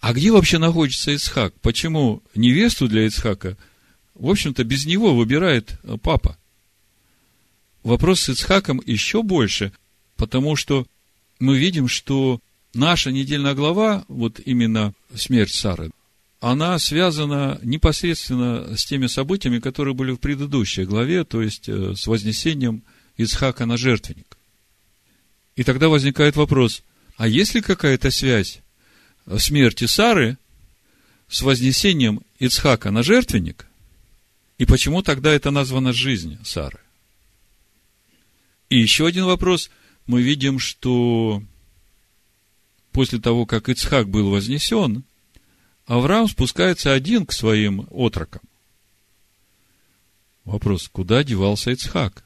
А 0.00 0.12
где 0.12 0.30
вообще 0.30 0.58
находится 0.58 1.14
Исхак? 1.14 1.54
Почему 1.60 2.22
невесту 2.34 2.88
для 2.88 3.06
Исхака, 3.06 3.56
в 4.14 4.28
общем-то, 4.28 4.62
без 4.64 4.86
него 4.86 5.14
выбирает 5.14 5.80
папа? 6.02 6.38
Вопрос 7.82 8.22
с 8.22 8.30
Исхаком 8.30 8.82
еще 8.84 9.22
больше, 9.22 9.72
потому 10.16 10.56
что 10.56 10.86
мы 11.38 11.58
видим, 11.58 11.88
что 11.88 12.40
наша 12.74 13.10
недельная 13.10 13.54
глава, 13.54 14.04
вот 14.08 14.40
именно 14.44 14.92
смерть 15.14 15.54
Сары, 15.54 15.90
она 16.50 16.78
связана 16.78 17.58
непосредственно 17.64 18.76
с 18.76 18.84
теми 18.84 19.08
событиями, 19.08 19.58
которые 19.58 19.94
были 19.94 20.12
в 20.12 20.18
предыдущей 20.18 20.84
главе, 20.84 21.24
то 21.24 21.42
есть 21.42 21.68
э, 21.68 21.94
с 21.96 22.06
вознесением 22.06 22.84
Исхака 23.16 23.66
на 23.66 23.76
жертвенник. 23.76 24.36
И 25.56 25.64
тогда 25.64 25.88
возникает 25.88 26.36
вопрос, 26.36 26.84
а 27.16 27.26
есть 27.26 27.54
ли 27.54 27.62
какая-то 27.62 28.12
связь 28.12 28.60
смерти 29.38 29.86
Сары 29.86 30.38
с 31.28 31.42
вознесением 31.42 32.22
Ицхака 32.38 32.92
на 32.92 33.02
жертвенник? 33.02 33.66
И 34.58 34.66
почему 34.66 35.02
тогда 35.02 35.32
это 35.32 35.50
названо 35.50 35.92
жизнь 35.92 36.38
Сары? 36.44 36.78
И 38.70 38.78
еще 38.78 39.04
один 39.04 39.24
вопрос. 39.24 39.68
Мы 40.06 40.22
видим, 40.22 40.60
что 40.60 41.42
после 42.92 43.18
того, 43.18 43.46
как 43.46 43.68
Ицхак 43.68 44.08
был 44.08 44.30
вознесен, 44.30 45.02
Авраам 45.86 46.28
спускается 46.28 46.92
один 46.92 47.26
к 47.26 47.32
своим 47.32 47.86
отрокам. 47.90 48.42
Вопрос, 50.44 50.88
куда 50.88 51.22
девался 51.22 51.70
Ицхак? 51.70 52.24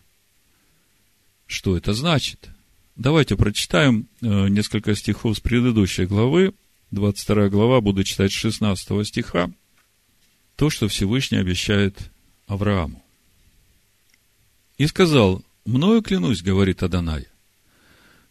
Что 1.46 1.76
это 1.76 1.92
значит? 1.92 2.48
Давайте 2.96 3.36
прочитаем 3.36 4.08
э, 4.20 4.48
несколько 4.48 4.94
стихов 4.94 5.36
с 5.36 5.40
предыдущей 5.40 6.06
главы, 6.06 6.54
22 6.90 7.48
глава, 7.48 7.80
буду 7.80 8.02
читать 8.04 8.32
с 8.32 8.34
16 8.34 9.06
стиха, 9.06 9.50
то, 10.56 10.70
что 10.70 10.88
Всевышний 10.88 11.38
обещает 11.38 12.10
Аврааму. 12.46 13.02
И 14.76 14.86
сказал, 14.86 15.42
мною 15.64 16.02
клянусь, 16.02 16.42
говорит 16.42 16.82
Адонай, 16.82 17.26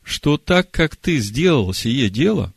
что 0.03 0.37
так 0.37 0.71
как 0.71 0.95
ты 0.95 1.19
сделал 1.19 1.73
сие 1.73 2.09
дело 2.09 2.53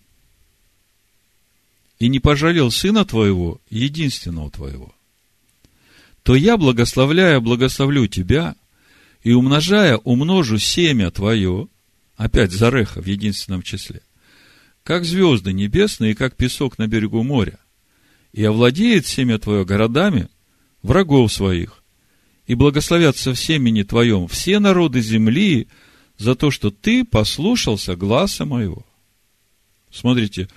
и 2.03 2.09
не 2.09 2.19
пожалел 2.19 2.73
сына 2.73 3.05
твоего, 3.05 3.61
единственного 3.71 4.51
твоего, 4.51 4.93
то 6.25 6.35
я, 6.35 6.57
благословляя, 6.57 7.39
благословлю 7.39 8.09
тебя, 8.09 8.57
и 9.23 9.31
умножая, 9.31 9.99
умножу 9.99 10.59
семя 10.59 11.13
твое, 11.13 11.69
опять 12.17 12.51
Зареха 12.51 13.01
в 13.01 13.07
единственном 13.07 13.63
числе, 13.63 14.01
как 14.83 15.05
звезды 15.05 15.53
небесные 15.53 16.11
и 16.11 16.15
как 16.17 16.35
песок 16.35 16.77
на 16.77 16.89
берегу 16.89 17.23
моря, 17.23 17.61
и 18.33 18.43
овладеет 18.43 19.07
семя 19.07 19.39
твое 19.39 19.65
городами 19.65 20.29
врагов 20.83 21.33
своих, 21.33 21.85
и 22.49 22.57
благословятся 22.57 23.33
в 23.33 23.39
семени 23.39 23.85
твоем 23.85 24.27
все 24.27 24.59
народы 24.59 25.01
земли, 25.03 25.69
за 26.19 26.35
то, 26.35 26.51
что 26.51 26.73
ты 26.73 27.05
послушался 27.05 27.95
гласа 27.95 28.45
моего. 28.45 28.85
Смотрите, 29.93 30.49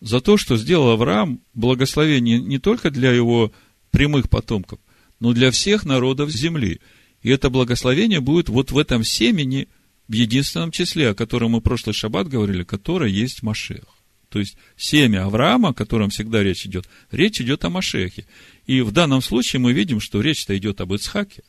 за 0.00 0.20
то, 0.20 0.36
что 0.36 0.56
сделал 0.56 0.90
Авраам 0.90 1.40
благословение 1.54 2.40
не 2.40 2.58
только 2.58 2.90
для 2.90 3.12
его 3.12 3.52
прямых 3.90 4.30
потомков, 4.30 4.78
но 5.18 5.32
для 5.32 5.50
всех 5.50 5.84
народов 5.84 6.30
земли. 6.30 6.80
И 7.22 7.30
это 7.30 7.50
благословение 7.50 8.20
будет 8.20 8.48
вот 8.48 8.70
в 8.70 8.78
этом 8.78 9.04
семени, 9.04 9.68
в 10.08 10.12
единственном 10.12 10.70
числе, 10.70 11.10
о 11.10 11.14
котором 11.14 11.52
мы 11.52 11.60
в 11.60 11.62
прошлый 11.62 11.94
шаббат 11.94 12.28
говорили, 12.28 12.64
которое 12.64 13.10
есть 13.10 13.42
Машех. 13.42 13.84
То 14.30 14.38
есть, 14.38 14.56
семя 14.76 15.24
Авраама, 15.24 15.70
о 15.70 15.74
котором 15.74 16.10
всегда 16.10 16.42
речь 16.42 16.64
идет, 16.64 16.88
речь 17.10 17.40
идет 17.40 17.64
о 17.64 17.70
Машехе. 17.70 18.26
И 18.66 18.80
в 18.80 18.92
данном 18.92 19.22
случае 19.22 19.60
мы 19.60 19.72
видим, 19.72 20.00
что 20.00 20.20
речь-то 20.20 20.56
идет 20.56 20.80
об 20.80 20.94
Ицхаке. 20.94 21.42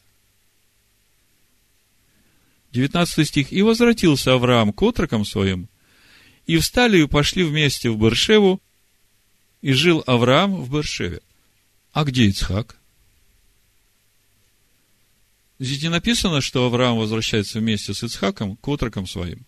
19 2.72 3.28
стих. 3.28 3.52
«И 3.52 3.62
возвратился 3.62 4.34
Авраам 4.34 4.74
к 4.74 4.82
отрокам 4.82 5.26
своим, 5.26 5.70
и 6.48 6.58
встали 6.58 7.02
и 7.02 7.08
пошли 7.08 7.44
вместе 7.44 7.90
в 7.90 7.98
Бершеву, 7.98 8.62
и 9.62 9.74
жил 9.74 10.04
Авраам 10.08 10.62
в 10.62 10.72
Бершеве». 10.74 11.22
А 11.94 12.04
где 12.04 12.26
Ицхак? 12.26 12.78
Здесь 15.60 15.84
не 15.84 15.90
написано, 15.90 16.42
что 16.42 16.66
Авраам 16.66 16.98
возвращается 16.98 17.60
вместе 17.60 17.94
с 17.94 18.04
Ицхаком 18.04 18.56
к 18.56 18.68
отрокам 18.68 19.06
своим. 19.06 19.46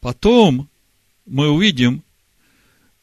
Потом 0.00 0.68
мы 1.26 1.48
увидим, 1.48 2.04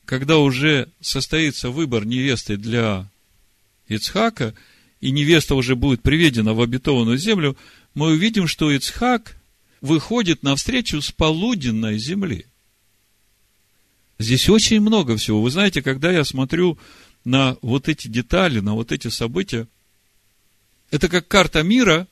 когда 0.06 0.38
уже 0.38 0.89
состоится 1.01 1.70
выбор 1.70 2.06
невесты 2.06 2.58
для 2.58 3.10
Ицхака– 3.88 4.54
и 5.06 5.12
невеста 5.12 5.54
уже 5.54 5.75
будет 5.75 6.01
приведена 6.01 6.56
в 6.56 6.62
обетованную 6.62 7.20
землю, 7.20 7.56
мы 7.94 8.08
увидим, 8.13 8.48
что 8.48 8.72
Ицхак 8.72 9.38
выходит 9.86 10.44
навстречу 10.44 11.01
с 11.01 11.12
полуденной 11.12 11.98
земли. 11.98 12.46
Здесь 14.20 14.50
очень 14.50 14.82
много 14.82 15.18
всего. 15.18 15.42
Вы 15.42 15.51
знаете, 15.51 15.82
когда 15.82 16.12
я 16.12 16.24
смотрю 16.24 16.77
на 17.24 17.58
вот 17.62 17.89
эти 17.89 18.08
детали, 18.08 18.60
на 18.60 18.74
вот 18.74 18.92
эти 18.92 19.08
события, 19.10 19.68
это 20.92 21.10
как 21.10 21.27
карта 21.27 21.63
мира 21.63 22.08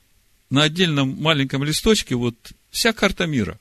на 0.50 0.64
отдельном 0.64 1.22
маленьком 1.22 1.64
листочке, 1.64 2.16
вот 2.16 2.36
вся 2.70 2.94
карта 2.94 3.26
мира. 3.26 3.60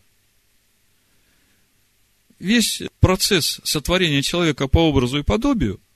Весь 2.38 2.82
процесс 2.98 3.60
сотворения 3.64 4.22
человека 4.22 4.68
по 4.68 4.88
образу 4.88 5.18
и 5.18 5.22
подобию– 5.22 5.80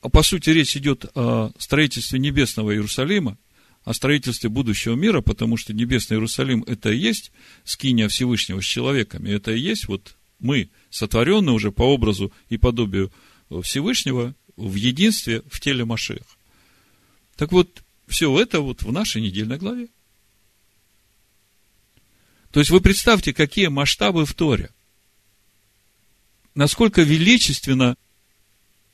а 0.00 0.08
по 0.08 0.22
сути 0.22 0.50
речь 0.50 0.76
идет 0.76 1.04
о 1.14 1.52
строительстве 1.58 2.18
небесного 2.18 2.72
Иерусалима, 2.72 3.36
о 3.84 3.94
строительстве 3.94 4.50
будущего 4.50 4.94
мира, 4.94 5.20
потому 5.20 5.56
что 5.56 5.72
небесный 5.72 6.16
Иерусалим– 6.16 6.62
это 6.66 6.90
и 6.90 6.98
есть 6.98 7.32
скиния 7.64 8.08
Всевышнего 8.08 8.60
с 8.60 8.64
человеками, 8.64 9.30
это 9.30 9.52
и 9.52 9.60
есть 9.60 9.88
вот 9.88 10.16
мы, 10.38 10.70
сотворенные 10.90 11.54
уже 11.54 11.72
по 11.72 11.82
образу 11.82 12.32
и 12.48 12.56
подобию 12.56 13.12
Всевышнего 13.62 14.34
в 14.56 14.74
единстве 14.74 15.42
в 15.50 15.60
теле 15.60 15.84
Машех. 15.84 16.22
Так 17.36 17.52
вот, 17.52 17.82
все 18.06 18.38
это 18.38 18.60
вот 18.60 18.82
в 18.82 18.92
нашей 18.92 19.22
недельной 19.22 19.58
главе. 19.58 19.88
То 22.50 22.60
есть 22.60 22.70
вы 22.70 22.80
представьте, 22.80 23.32
какие 23.32 23.68
масштабы 23.68 24.26
в 24.26 24.34
Торе. 24.34 24.70
Насколько 26.54 27.02
величественно 27.02 27.96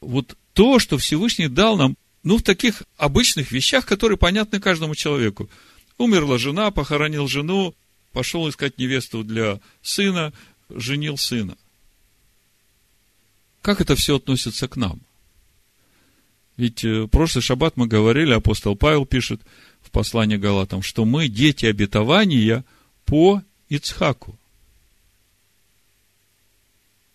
вот 0.00 0.36
то, 0.52 0.78
что 0.78 0.98
Всевышний 0.98 1.48
дал 1.48 1.76
нам, 1.76 1.96
ну, 2.26 2.38
в 2.38 2.42
таких 2.42 2.82
обычных 2.96 3.52
вещах, 3.52 3.86
которые 3.86 4.18
понятны 4.18 4.58
каждому 4.58 4.96
человеку. 4.96 5.48
Умерла 5.96 6.38
жена, 6.38 6.72
похоронил 6.72 7.28
жену, 7.28 7.72
пошел 8.10 8.50
искать 8.50 8.78
невесту 8.78 9.22
для 9.22 9.60
сына, 9.80 10.32
женил 10.68 11.18
сына. 11.18 11.56
Как 13.62 13.80
это 13.80 13.94
все 13.94 14.16
относится 14.16 14.66
к 14.66 14.74
нам? 14.74 15.00
Ведь 16.56 16.84
э, 16.84 17.06
прошлый 17.06 17.42
шаббат 17.42 17.76
мы 17.76 17.86
говорили, 17.86 18.32
апостол 18.32 18.74
Павел 18.74 19.06
пишет 19.06 19.40
в 19.80 19.92
послании 19.92 20.36
Галатам, 20.36 20.82
что 20.82 21.04
мы 21.04 21.28
дети 21.28 21.66
обетования 21.66 22.64
по 23.04 23.40
Ицхаку. 23.68 24.36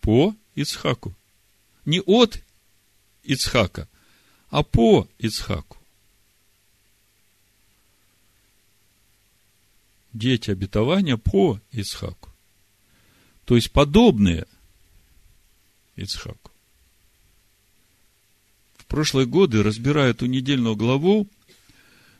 По 0.00 0.34
Ицхаку. 0.54 1.14
Не 1.84 2.00
от 2.00 2.40
Ицхака, 3.24 3.88
а 4.52 4.62
по 4.62 5.08
Ицхаку. 5.18 5.78
Дети 10.12 10.50
обетования 10.50 11.16
по 11.16 11.58
Ицхаку. 11.72 12.28
То 13.46 13.56
есть 13.56 13.72
подобные 13.72 14.46
Ицхаку. 15.96 16.52
В 18.76 18.84
прошлые 18.84 19.26
годы, 19.26 19.62
разбирая 19.62 20.10
эту 20.10 20.26
недельную 20.26 20.76
главу, 20.76 21.26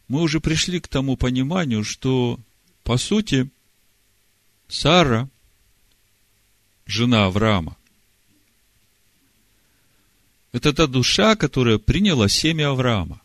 мы 0.09 0.23
уже 0.23 0.41
пришли 0.41 0.81
к 0.81 0.89
тому 0.89 1.19
пониманию, 1.19 1.85
что, 1.85 2.41
по 2.83 2.97
сути, 2.97 3.51
Сара, 4.69 5.29
жена 6.87 7.27
Авраама, 7.27 7.77
это 10.53 10.73
та 10.73 10.87
душа, 10.87 11.35
которая 11.35 11.79
приняла 11.79 12.29
семя 12.29 12.71
Авраама. 12.71 13.21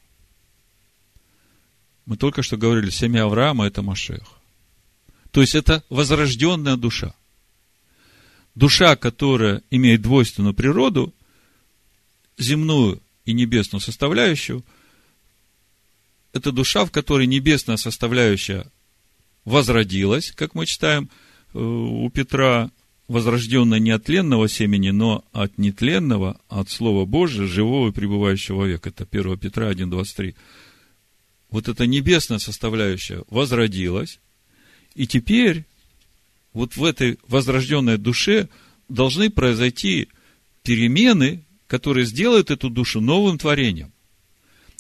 Мы 2.06 2.16
только 2.16 2.42
что 2.42 2.56
говорили, 2.56 2.90
семя 2.90 3.26
Авраама– 3.26 3.66
это 3.68 3.82
Машех. 3.82 4.24
То 5.32 5.42
есть, 5.42 5.56
это 5.56 5.84
возрожденная 5.90 6.78
душа. 6.78 7.14
Душа, 8.56 8.96
которая 8.96 9.62
имеет 9.70 10.02
двойственную 10.02 10.54
природу, 10.54 11.14
земную 12.38 13.02
и 13.26 13.34
небесную 13.34 13.82
составляющую, 13.82 14.64
это 16.32 16.52
душа, 16.52 16.86
в 16.86 16.92
которой 16.92 17.28
небесная 17.28 17.78
составляющая 17.78 18.66
возродилась, 19.44 20.32
как 20.32 20.56
мы 20.56 20.66
читаем 20.66 21.10
э, 21.54 21.60
у 21.60 22.10
Петра, 22.10 22.72
возрожденная 23.08 23.80
не 23.80 23.92
от 23.92 24.06
тленного 24.06 24.50
семени, 24.50 24.90
но 24.90 25.24
от 25.32 25.58
нетленного, 25.58 26.40
от 26.50 26.70
Слова 26.70 27.06
Божия, 27.06 27.48
живого 27.48 27.90
и 27.90 27.94
пребывающего 27.94 28.66
века. 28.66 28.90
Это 28.90 29.08
1 29.10 29.38
Петра 29.38 29.72
1.23. 29.72 30.36
Вот 31.50 31.68
эта 31.70 31.88
небесная 31.88 32.40
составляющая 32.40 33.24
возродилась, 33.30 34.20
и 34.96 35.08
теперь 35.08 35.66
вот 36.54 36.76
в 36.76 36.84
этой 36.84 37.20
возрожденной 37.28 37.98
душе 37.98 38.50
должны 38.90 39.30
произойти 39.30 40.10
перемены, 40.64 41.44
которые 41.68 42.06
сделают 42.06 42.52
эту 42.52 42.70
душу 42.70 43.00
новым 43.00 43.38
творением. 43.38 43.92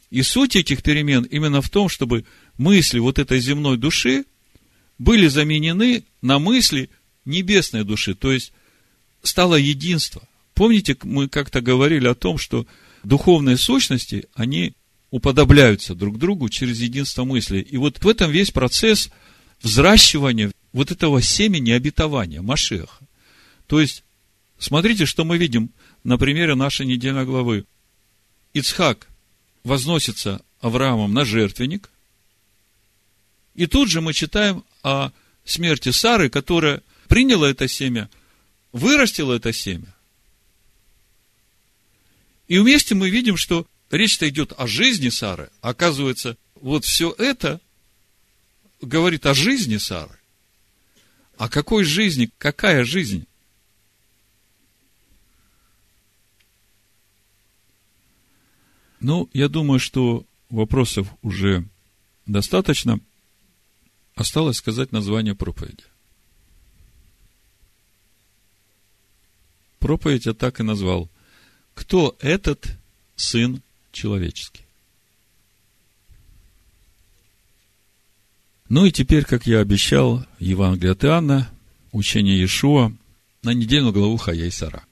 И 0.09 0.21
суть 0.21 0.55
этих 0.55 0.83
перемен 0.83 1.23
именно 1.23 1.61
в 1.61 1.69
том, 1.69 1.89
чтобы 1.89 2.25
мысли 2.57 2.99
вот 2.99 3.19
этой 3.19 3.39
земной 3.39 3.77
души 3.77 4.25
были 4.97 5.27
заменены 5.27 6.03
на 6.21 6.39
мысли 6.39 6.89
небесной 7.27 7.83
души, 7.83 8.15
то 8.15 8.31
есть 8.31 8.51
стало 9.21 9.55
единство. 9.55 10.27
Помните, 10.53 10.97
мы 11.03 11.27
как-то 11.27 11.61
говорили 11.61 12.07
о 12.07 12.15
том, 12.15 12.37
что 12.37 12.65
духовные 13.03 13.57
сущности, 13.57 14.25
они 14.33 14.73
уподобляются 15.11 15.95
друг 15.95 16.17
другу 16.17 16.49
через 16.49 16.79
единство 16.79 17.23
мысли. 17.23 17.59
И 17.59 17.77
вот 17.77 18.03
в 18.03 18.07
этом 18.07 18.31
весь 18.31 18.51
процесс 18.51 19.09
взращивания 19.61 20.51
вот 20.73 20.91
этого 20.91 21.21
семени 21.21 21.71
обетования, 21.71 22.41
Машеха. 22.41 23.07
То 23.67 23.79
есть, 23.79 24.03
смотрите, 24.57 25.05
что 25.05 25.23
мы 25.25 25.37
видим 25.37 25.71
на 26.03 26.17
примере 26.17 26.55
нашей 26.55 26.85
недельной 26.85 27.25
главы. 27.25 27.65
Ицхак 28.53 29.07
возносится 29.63 30.41
Авраамом 30.61 31.13
на 31.13 31.25
жертвенник, 31.25 31.89
и 33.55 33.65
тут 33.65 33.89
же 33.89 34.01
мы 34.01 34.13
читаем 34.13 34.63
о 34.83 35.11
смерти 35.43 35.89
Сары, 35.89 36.29
которая 36.29 36.81
приняла 37.07 37.49
это 37.49 37.67
семя, 37.67 38.09
вырастила 38.71 39.33
это 39.33 39.53
семя. 39.53 39.93
И 42.47 42.59
вместе 42.59 42.95
мы 42.95 43.09
видим, 43.09 43.37
что 43.37 43.67
речь-то 43.91 44.27
идет 44.29 44.53
о 44.57 44.67
жизни 44.67 45.09
Сары. 45.09 45.49
Оказывается, 45.61 46.37
вот 46.55 46.85
все 46.85 47.13
это 47.17 47.59
говорит 48.81 49.25
о 49.25 49.33
жизни 49.33 49.77
Сары. 49.77 50.17
О 51.37 51.49
какой 51.49 51.83
жизни? 51.83 52.31
Какая 52.37 52.83
жизнь? 52.83 53.27
Ну, 58.99 59.29
я 59.33 59.47
думаю, 59.47 59.79
что 59.79 60.25
вопросов 60.49 61.07
уже 61.21 61.67
достаточно. 62.25 62.99
Осталось 64.15 64.57
сказать 64.57 64.91
название 64.91 65.35
проповеди. 65.35 65.83
Проповедь 69.87 70.25
я 70.25 70.33
так 70.33 70.59
и 70.59 70.63
назвал. 70.63 71.09
Кто 71.73 72.17
этот 72.19 72.77
Сын 73.15 73.61
Человеческий? 73.93 74.65
Ну 78.67 78.83
и 78.83 78.91
теперь, 78.91 79.23
как 79.23 79.47
я 79.47 79.61
обещал, 79.61 80.25
Евангелие 80.39 80.91
от 80.91 81.05
Иоанна, 81.05 81.49
учение 81.93 82.35
Иешуа 82.35 82.91
на 83.43 83.51
недельную 83.51 83.93
главу 83.93 84.17
Хая 84.17 84.51
Сара. 84.51 84.83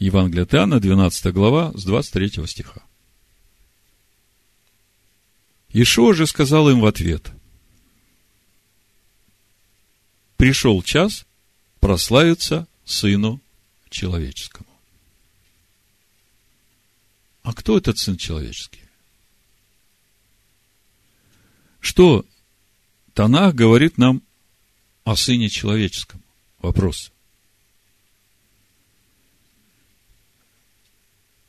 Евангелие 0.00 0.42
от 0.42 0.52
Иоанна, 0.52 0.80
12 0.80 1.32
глава, 1.32 1.70
с 1.76 1.84
23 1.84 2.44
стиха. 2.48 2.82
Иешуа 5.68 6.12
же 6.12 6.26
сказал 6.26 6.68
им 6.70 6.80
в 6.80 6.86
ответ, 6.86 7.30
«Пришел 10.36 10.82
час 10.82 11.24
прославиться 11.78 12.66
Сыну 12.84 13.40
человеческому. 13.90 14.68
А 17.42 17.52
кто 17.52 17.76
этот 17.76 17.98
сын 17.98 18.16
человеческий? 18.16 18.82
Что 21.80 22.24
Танах 23.14 23.54
говорит 23.54 23.98
нам 23.98 24.22
о 25.04 25.16
сыне 25.16 25.48
человеческом? 25.48 26.22
Вопрос. 26.58 27.10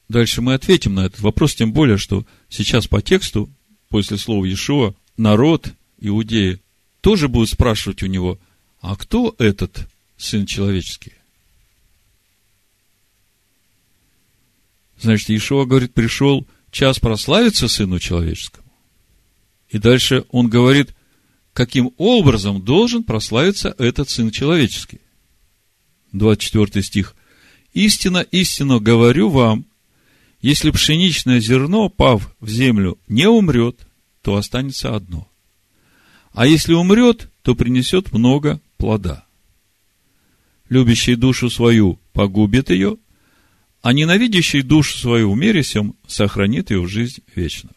Дальше 0.09 0.41
мы 0.41 0.55
ответим 0.55 0.95
на 0.95 1.05
этот 1.05 1.21
вопрос, 1.21 1.55
тем 1.55 1.71
более, 1.71 1.97
что 1.97 2.25
сейчас 2.49 2.87
по 2.87 3.01
тексту, 3.01 3.49
после 3.87 4.17
слова 4.17 4.43
Иешуа, 4.45 4.93
народ 5.15 5.71
Иудеи 5.99 6.59
тоже 7.01 7.29
будет 7.29 7.49
спрашивать 7.49 8.03
у 8.03 8.07
него, 8.07 8.39
а 8.81 8.95
кто 8.95 9.35
этот 9.37 9.87
сын 10.17 10.45
человеческий? 10.45 11.13
Значит, 15.01 15.29
Иешуа 15.29 15.65
говорит, 15.65 15.93
пришел 15.93 16.47
час 16.69 16.99
прославиться 16.99 17.67
Сыну 17.67 17.99
Человеческому. 17.99 18.71
И 19.69 19.79
дальше 19.79 20.25
он 20.29 20.47
говорит, 20.47 20.93
каким 21.53 21.91
образом 21.97 22.61
должен 22.61 23.03
прославиться 23.03 23.73
этот 23.79 24.09
Сын 24.09 24.29
Человеческий. 24.29 25.01
24 26.11 26.83
стих. 26.83 27.15
«Истина, 27.73 28.19
истинно 28.19 28.79
говорю 28.79 29.29
вам, 29.29 29.65
если 30.41 30.71
пшеничное 30.71 31.39
зерно, 31.39 31.89
пав 31.89 32.35
в 32.39 32.49
землю, 32.49 32.99
не 33.07 33.27
умрет, 33.27 33.87
то 34.21 34.35
останется 34.35 34.95
одно. 34.95 35.27
А 36.33 36.45
если 36.45 36.73
умрет, 36.73 37.29
то 37.43 37.55
принесет 37.55 38.11
много 38.11 38.59
плода. 38.77 39.25
Любящий 40.69 41.15
душу 41.15 41.49
свою 41.49 41.99
погубит 42.13 42.69
ее, 42.69 42.97
а 43.81 43.93
ненавидящий 43.93 44.61
душу 44.61 44.97
свою 44.97 45.31
в 45.31 45.37
мире 45.37 45.63
сем 45.63 45.95
сохранит 46.07 46.69
ее 46.69 46.81
в 46.81 46.87
жизнь 46.87 47.23
вечную. 47.35 47.73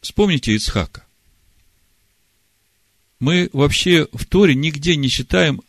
Вспомните 0.00 0.54
Ицхака. 0.54 1.04
Мы 3.20 3.48
вообще 3.52 4.08
в 4.12 4.26
Торе 4.26 4.54
нигде 4.54 4.96
не 4.96 5.08
читаем 5.08 5.62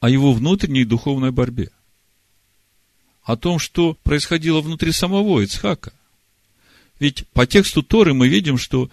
о 0.00 0.08
его 0.08 0.32
внутренней 0.32 0.84
духовной 0.84 1.30
борьбе. 1.30 1.70
О 3.22 3.36
том, 3.36 3.58
что 3.58 3.94
происходило 4.02 4.60
внутри 4.60 4.92
самого 4.92 5.40
Ицхака. 5.40 5.92
Ведь 7.00 7.26
по 7.28 7.46
тексту 7.46 7.82
Торы 7.82 8.12
мы 8.12 8.28
видим, 8.28 8.58
что 8.58 8.90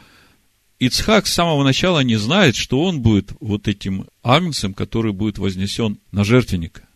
Ицхак 0.80 1.28
с 1.28 1.34
самого 1.34 1.64
начала 1.64 2.00
не 2.00 2.16
знает, 2.16 2.56
что 2.56 2.84
он 2.84 3.02
будет 3.02 3.34
вот 3.40 3.68
этим 3.68 4.08
агнцем, 4.24 4.74
который 4.74 5.12
будет 5.12 5.38
вознесен 5.38 6.00
на 6.12 6.24
жертвенника 6.24 6.88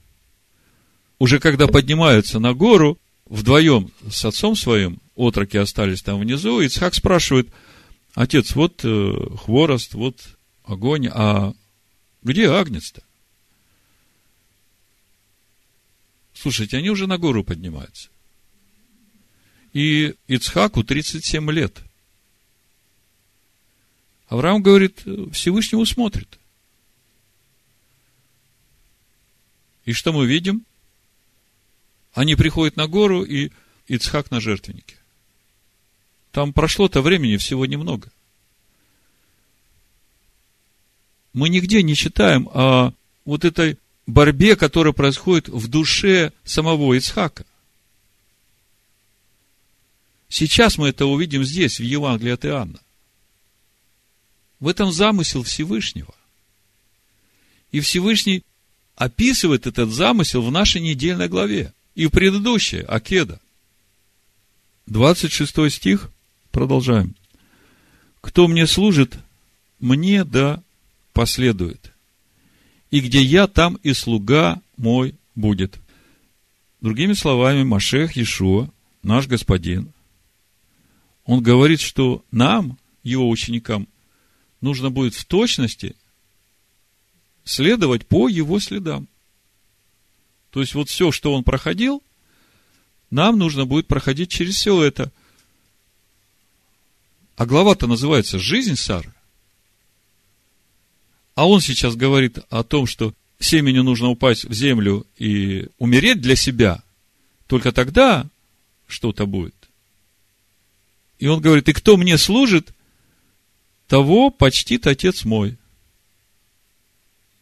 уже 1.19 1.39
когда 1.39 1.67
поднимаются 1.67 2.39
на 2.39 2.53
гору, 2.53 2.99
вдвоем 3.25 3.91
с 4.09 4.25
отцом 4.25 4.55
своим, 4.55 4.99
отроки 5.15 5.57
остались 5.57 6.01
там 6.01 6.19
внизу, 6.19 6.61
и 6.61 6.65
Ицхак 6.65 6.93
спрашивает, 6.93 7.49
отец, 8.13 8.55
вот 8.55 8.81
э, 8.83 9.13
хворост, 9.37 9.93
вот 9.93 10.21
огонь, 10.63 11.07
а 11.11 11.53
где 12.21 12.49
агнец-то? 12.49 13.03
Слушайте, 16.33 16.77
они 16.77 16.89
уже 16.89 17.07
на 17.07 17.17
гору 17.17 17.43
поднимаются. 17.43 18.09
И 19.73 20.15
Ицхаку 20.27 20.83
37 20.83 21.51
лет. 21.51 21.81
Авраам 24.27 24.61
говорит, 24.61 25.03
Всевышнему 25.31 25.85
смотрит. 25.85 26.39
И 29.85 29.93
что 29.93 30.11
мы 30.11 30.25
видим? 30.25 30.65
Они 32.15 32.35
приходят 32.35 32.77
на 32.77 32.87
гору, 32.87 33.23
и 33.23 33.51
Ицхак 33.87 34.31
на 34.31 34.39
жертвеннике. 34.39 34.95
Там 36.31 36.53
прошло-то 36.53 37.01
времени 37.01 37.35
всего 37.35 37.65
немного. 37.65 38.09
Мы 41.33 41.49
нигде 41.49 41.83
не 41.83 41.93
читаем 41.93 42.49
о 42.53 42.93
вот 43.25 43.43
этой 43.43 43.77
борьбе, 44.07 44.55
которая 44.55 44.93
происходит 44.93 45.49
в 45.49 45.67
душе 45.67 46.31
самого 46.45 46.93
Ицхака. 46.93 47.45
Сейчас 50.29 50.77
мы 50.77 50.89
это 50.89 51.05
увидим 51.05 51.43
здесь, 51.43 51.79
в 51.79 51.83
Евангелии 51.83 52.31
от 52.31 52.45
Иоанна. 52.45 52.79
В 54.61 54.69
этом 54.69 54.91
замысел 54.91 55.43
Всевышнего. 55.43 56.15
И 57.71 57.81
Всевышний 57.81 58.43
описывает 58.95 59.67
этот 59.67 59.89
замысел 59.89 60.41
в 60.41 60.51
нашей 60.51 60.79
недельной 60.79 61.27
главе. 61.27 61.73
И 61.95 62.07
в 62.07 62.11
предыдущей, 62.11 62.81
Акеда. 62.81 63.41
26 64.85 65.71
стих, 65.71 66.11
продолжаем. 66.51 67.15
Кто 68.21 68.47
мне 68.47 68.67
служит, 68.67 69.17
мне 69.79 70.23
да 70.23 70.61
последует 71.13 71.95
и 72.95 73.01
где 73.01 73.21
я, 73.21 73.47
там 73.47 73.75
и 73.83 73.91
слуга 73.91 74.61
мой 74.77 75.15
будет. 75.35 75.79
Другими 76.79 77.11
словами, 77.11 77.63
Машех 77.63 78.15
Иешуа, 78.15 78.69
наш 79.03 79.27
Господин, 79.27 79.91
он 81.25 81.43
говорит, 81.43 81.81
что 81.81 82.23
нам, 82.31 82.77
его 83.03 83.29
ученикам, 83.29 83.89
нужно 84.61 84.91
будет 84.91 85.13
в 85.13 85.25
точности 85.25 85.97
следовать 87.43 88.07
по 88.07 88.29
его 88.29 88.61
следам. 88.61 89.09
То 90.55 90.61
есть, 90.61 90.73
вот 90.73 90.87
все, 90.87 91.11
что 91.11 91.33
он 91.33 91.43
проходил, 91.43 92.01
нам 93.09 93.37
нужно 93.37 93.65
будет 93.65 93.87
проходить 93.87 94.31
через 94.31 94.55
все 94.55 94.81
это. 94.83 95.11
А 97.35 97.45
глава-то 97.45 97.87
называется 97.87 98.39
«Жизнь 98.39 98.77
Сары». 98.77 99.13
А 101.33 101.45
он 101.45 101.59
сейчас 101.59 101.97
говорит 101.97 102.39
о 102.49 102.63
том, 102.63 102.87
что 102.87 103.13
семени 103.37 103.79
нужно 103.79 104.07
упасть 104.07 104.45
в 104.45 104.53
землю 104.53 105.05
и 105.17 105.67
умереть 105.77 106.21
для 106.21 106.37
себя. 106.37 106.81
Только 107.47 107.73
тогда 107.73 108.25
что-то 108.87 109.25
будет. 109.25 109.69
И 111.19 111.27
он 111.27 111.41
говорит, 111.41 111.67
и 111.67 111.73
кто 111.73 111.97
мне 111.97 112.17
служит, 112.17 112.73
того 113.89 114.29
почтит 114.29 114.87
отец 114.87 115.25
мой. 115.25 115.57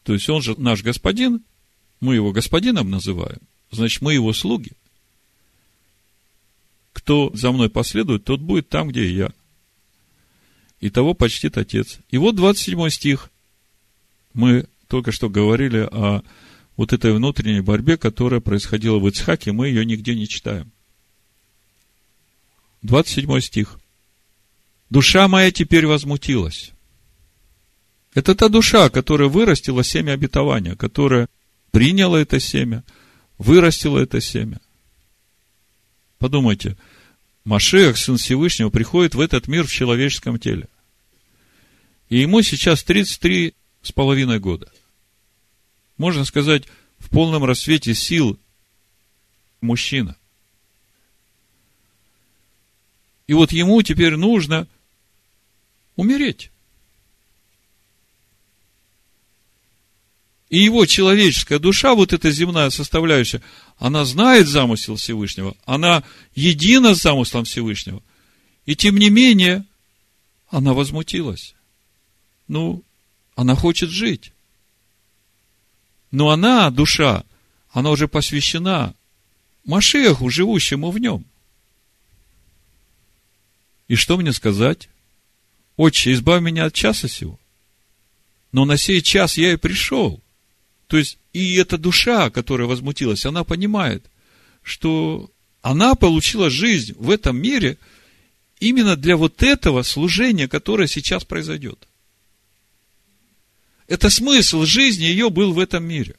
То 0.01 0.15
есть 0.15 0.27
он 0.29 0.41
же 0.41 0.55
наш 0.57 0.81
господин, 0.81 1.43
мы 2.03 2.15
его 2.15 2.33
господином 2.33 2.91
называем, 2.91 3.39
значит, 3.71 4.01
мы 4.01 4.13
его 4.13 4.33
слуги. 4.33 4.73
Кто 6.91 7.31
за 7.33 7.51
мной 7.51 7.69
последует, 7.69 8.25
тот 8.25 8.41
будет 8.41 8.67
там, 8.67 8.89
где 8.89 9.05
и 9.05 9.13
я. 9.13 9.31
И 10.81 10.89
того 10.89 11.13
почтит 11.13 11.57
отец. 11.57 11.99
И 12.11 12.17
вот 12.17 12.35
27 12.35 12.89
стих. 12.89 13.31
Мы 14.33 14.67
только 14.89 15.13
что 15.13 15.29
говорили 15.29 15.87
о 15.89 16.23
вот 16.75 16.91
этой 16.91 17.13
внутренней 17.13 17.61
борьбе, 17.61 17.95
которая 17.95 18.41
происходила 18.41 18.99
в 18.99 19.07
Ицхаке, 19.07 19.53
мы 19.53 19.69
ее 19.69 19.85
нигде 19.85 20.13
не 20.13 20.27
читаем. 20.27 20.71
27 22.81 23.39
стих. 23.39 23.79
Душа 24.89 25.29
моя 25.29 25.51
теперь 25.51 25.87
возмутилась. 25.87 26.73
Это 28.13 28.35
та 28.35 28.49
душа, 28.49 28.89
которая 28.89 29.29
вырастила 29.29 29.85
семя 29.85 30.11
обетования, 30.11 30.75
которая 30.75 31.29
приняла 31.73 32.21
это 32.21 32.39
семя, 32.39 32.83
вырастила 33.39 33.97
это 33.97 34.21
семя. 34.21 34.61
Подумайте, 36.19 36.77
Машех, 37.45 37.97
Сын 37.97 38.17
Всевышнего, 38.17 38.69
приходит 38.69 39.15
в 39.15 39.19
этот 39.19 39.47
мир 39.47 39.65
в 39.65 39.71
человеческом 39.71 40.39
теле. 40.39 40.69
И 42.09 42.19
ему 42.19 42.43
сейчас 42.43 42.83
33 42.83 43.55
с 43.81 43.91
половиной 43.91 44.39
года. 44.39 44.71
Можно 45.97 46.25
сказать, 46.25 46.65
в 46.99 47.09
полном 47.09 47.43
рассвете 47.43 47.95
сил 47.95 48.39
мужчина. 49.59 50.15
И 53.25 53.33
вот 53.33 53.51
ему 53.51 53.81
теперь 53.81 54.15
нужно 54.15 54.67
умереть. 55.95 56.51
И 60.53 60.59
его 60.59 60.85
человеческая 60.85 61.57
душа, 61.57 61.95
вот 61.95 62.13
эта 62.13 62.29
земная 62.29 62.69
составляющая, 62.69 63.41
она 63.79 64.05
знает 64.05 64.47
замысел 64.47 64.97
Всевышнего, 64.97 65.57
она 65.65 66.03
едина 66.35 66.93
с 66.93 67.01
замыслом 67.01 67.45
Всевышнего. 67.45 68.03
И 68.67 68.75
тем 68.75 68.97
не 68.97 69.09
менее, 69.09 69.65
она 70.49 70.73
возмутилась. 70.73 71.55
Ну, 72.47 72.83
она 73.35 73.55
хочет 73.55 73.89
жить. 73.89 74.31
Но 76.11 76.29
она, 76.29 76.69
душа, 76.69 77.23
она 77.71 77.89
уже 77.89 78.07
посвящена 78.07 78.93
Машеху, 79.65 80.29
живущему 80.29 80.91
в 80.91 80.99
нем. 80.99 81.25
И 83.87 83.95
что 83.95 84.17
мне 84.17 84.31
сказать? 84.31 84.87
Отче, 85.77 86.13
избавь 86.13 86.43
меня 86.43 86.65
от 86.65 86.75
часа 86.75 87.07
сего. 87.07 87.39
Но 88.51 88.65
на 88.65 88.77
сей 88.77 89.01
час 89.01 89.35
я 89.39 89.53
и 89.53 89.55
пришел. 89.55 90.22
То 90.93 90.99
есть, 90.99 91.17
и 91.33 91.55
эта 91.55 91.79
душа, 91.79 92.29
которая 92.29 92.67
возмутилась, 92.67 93.25
она 93.25 93.43
понимает, 93.43 94.05
что 94.61 95.31
она 95.63 95.95
получила 95.95 96.51
жизнь 96.51 96.93
в 96.99 97.09
этом 97.09 97.35
мире 97.35 97.79
именно 98.59 98.95
для 98.95 99.17
вот 99.17 99.41
этого 99.41 99.81
служения, 99.81 100.47
которое 100.47 100.87
сейчас 100.87 101.25
произойдет. 101.25 101.87
Это 103.87 104.11
смысл 104.11 104.65
жизни 104.65 105.05
ее 105.05 105.31
был 105.31 105.53
в 105.53 105.59
этом 105.59 105.83
мире. 105.83 106.15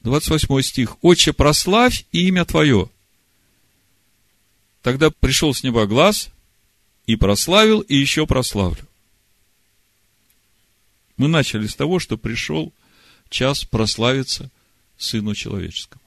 28 0.00 0.62
стих. 0.62 0.96
«Отче, 1.02 1.34
прославь 1.34 2.06
имя 2.10 2.46
Твое». 2.46 2.88
Тогда 4.80 5.10
пришел 5.10 5.52
с 5.52 5.62
неба 5.62 5.84
глаз, 5.84 6.30
и 7.06 7.16
прославил, 7.16 7.80
и 7.80 7.96
еще 7.96 8.26
прославлю. 8.26 8.88
Мы 11.16 11.28
начали 11.28 11.66
с 11.66 11.74
того, 11.74 11.98
что 11.98 12.18
пришел 12.18 12.72
час 13.28 13.64
прославиться 13.64 14.50
Сыну 14.96 15.34
Человеческому. 15.34 16.02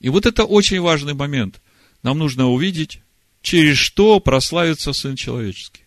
И 0.00 0.08
вот 0.08 0.26
это 0.26 0.44
очень 0.44 0.80
важный 0.80 1.14
момент. 1.14 1.60
Нам 2.02 2.18
нужно 2.18 2.48
увидеть, 2.48 3.00
через 3.42 3.78
что 3.78 4.20
прославится 4.20 4.92
Сын 4.92 5.16
Человеческий. 5.16 5.82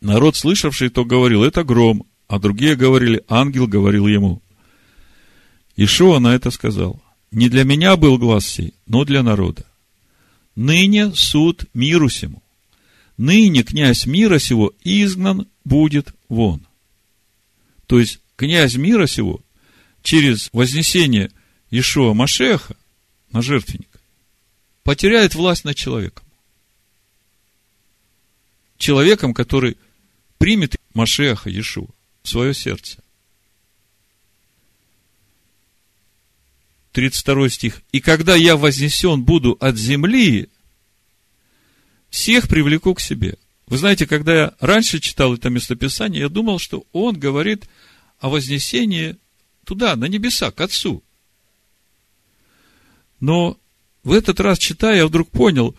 Народ, 0.00 0.36
слышавший 0.36 0.90
то, 0.90 1.04
говорил, 1.04 1.42
это 1.42 1.64
гром, 1.64 2.06
а 2.28 2.38
другие 2.38 2.76
говорили, 2.76 3.24
ангел 3.28 3.66
говорил 3.66 4.06
ему. 4.06 4.42
Ишуа 5.76 6.18
на 6.18 6.34
это 6.34 6.50
сказал, 6.50 7.02
не 7.30 7.48
для 7.48 7.64
меня 7.64 7.96
был 7.96 8.18
глаз 8.18 8.46
сей, 8.46 8.74
но 8.86 9.04
для 9.04 9.22
народа. 9.22 9.66
Ныне 10.54 11.14
суд 11.14 11.66
миру 11.74 12.08
сему. 12.08 12.42
Ныне 13.16 13.62
князь 13.62 14.06
мира 14.06 14.38
сего 14.38 14.72
изгнан 14.84 15.48
будет 15.64 16.14
вон. 16.28 16.66
То 17.86 17.98
есть, 17.98 18.20
князь 18.36 18.74
мира 18.76 19.06
сего 19.06 19.40
через 20.02 20.50
вознесение 20.52 21.30
Ишуа 21.70 22.12
Машеха 22.12 22.76
на 23.32 23.42
жертвенник 23.42 23.88
потеряет 24.82 25.34
власть 25.34 25.64
над 25.64 25.76
человеком. 25.76 26.24
Человеком, 28.78 29.32
который 29.34 29.76
примет 30.38 30.76
Машеха 30.94 31.48
Иешуа 31.48 31.88
в 32.22 32.28
свое 32.28 32.52
сердце. 32.54 33.02
32 36.92 37.50
стих. 37.50 37.82
«И 37.92 38.00
когда 38.00 38.36
я 38.36 38.56
вознесен 38.56 39.22
буду 39.22 39.56
от 39.60 39.76
земли, 39.76 40.48
всех 42.10 42.48
привлеку 42.48 42.94
к 42.94 43.00
себе». 43.00 43.36
Вы 43.68 43.78
знаете, 43.78 44.06
когда 44.06 44.34
я 44.34 44.54
раньше 44.60 45.00
читал 45.00 45.34
это 45.34 45.50
местописание, 45.50 46.22
я 46.22 46.28
думал, 46.28 46.58
что 46.58 46.84
он 46.92 47.18
говорит 47.18 47.68
о 48.20 48.28
вознесении 48.28 49.16
туда, 49.64 49.96
на 49.96 50.04
небеса, 50.04 50.52
к 50.52 50.60
Отцу. 50.60 51.02
Но 53.18 53.58
в 54.04 54.12
этот 54.12 54.38
раз, 54.38 54.58
читая, 54.58 54.98
я 54.98 55.06
вдруг 55.06 55.30
понял, 55.30 55.74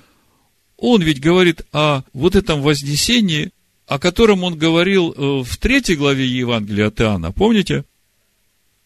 он 0.75 1.01
ведь 1.01 1.21
говорит 1.21 1.61
о 1.71 2.03
вот 2.11 2.35
этом 2.35 2.61
вознесении, 2.61 3.51
о 3.87 3.99
котором 3.99 4.43
он 4.43 4.57
говорил 4.57 5.11
э, 5.11 5.43
в 5.43 5.57
третьей 5.57 5.95
главе 5.95 6.27
Евангелия 6.27 6.87
от 6.87 6.99
Иоанна. 6.99 7.31
Помните? 7.31 7.85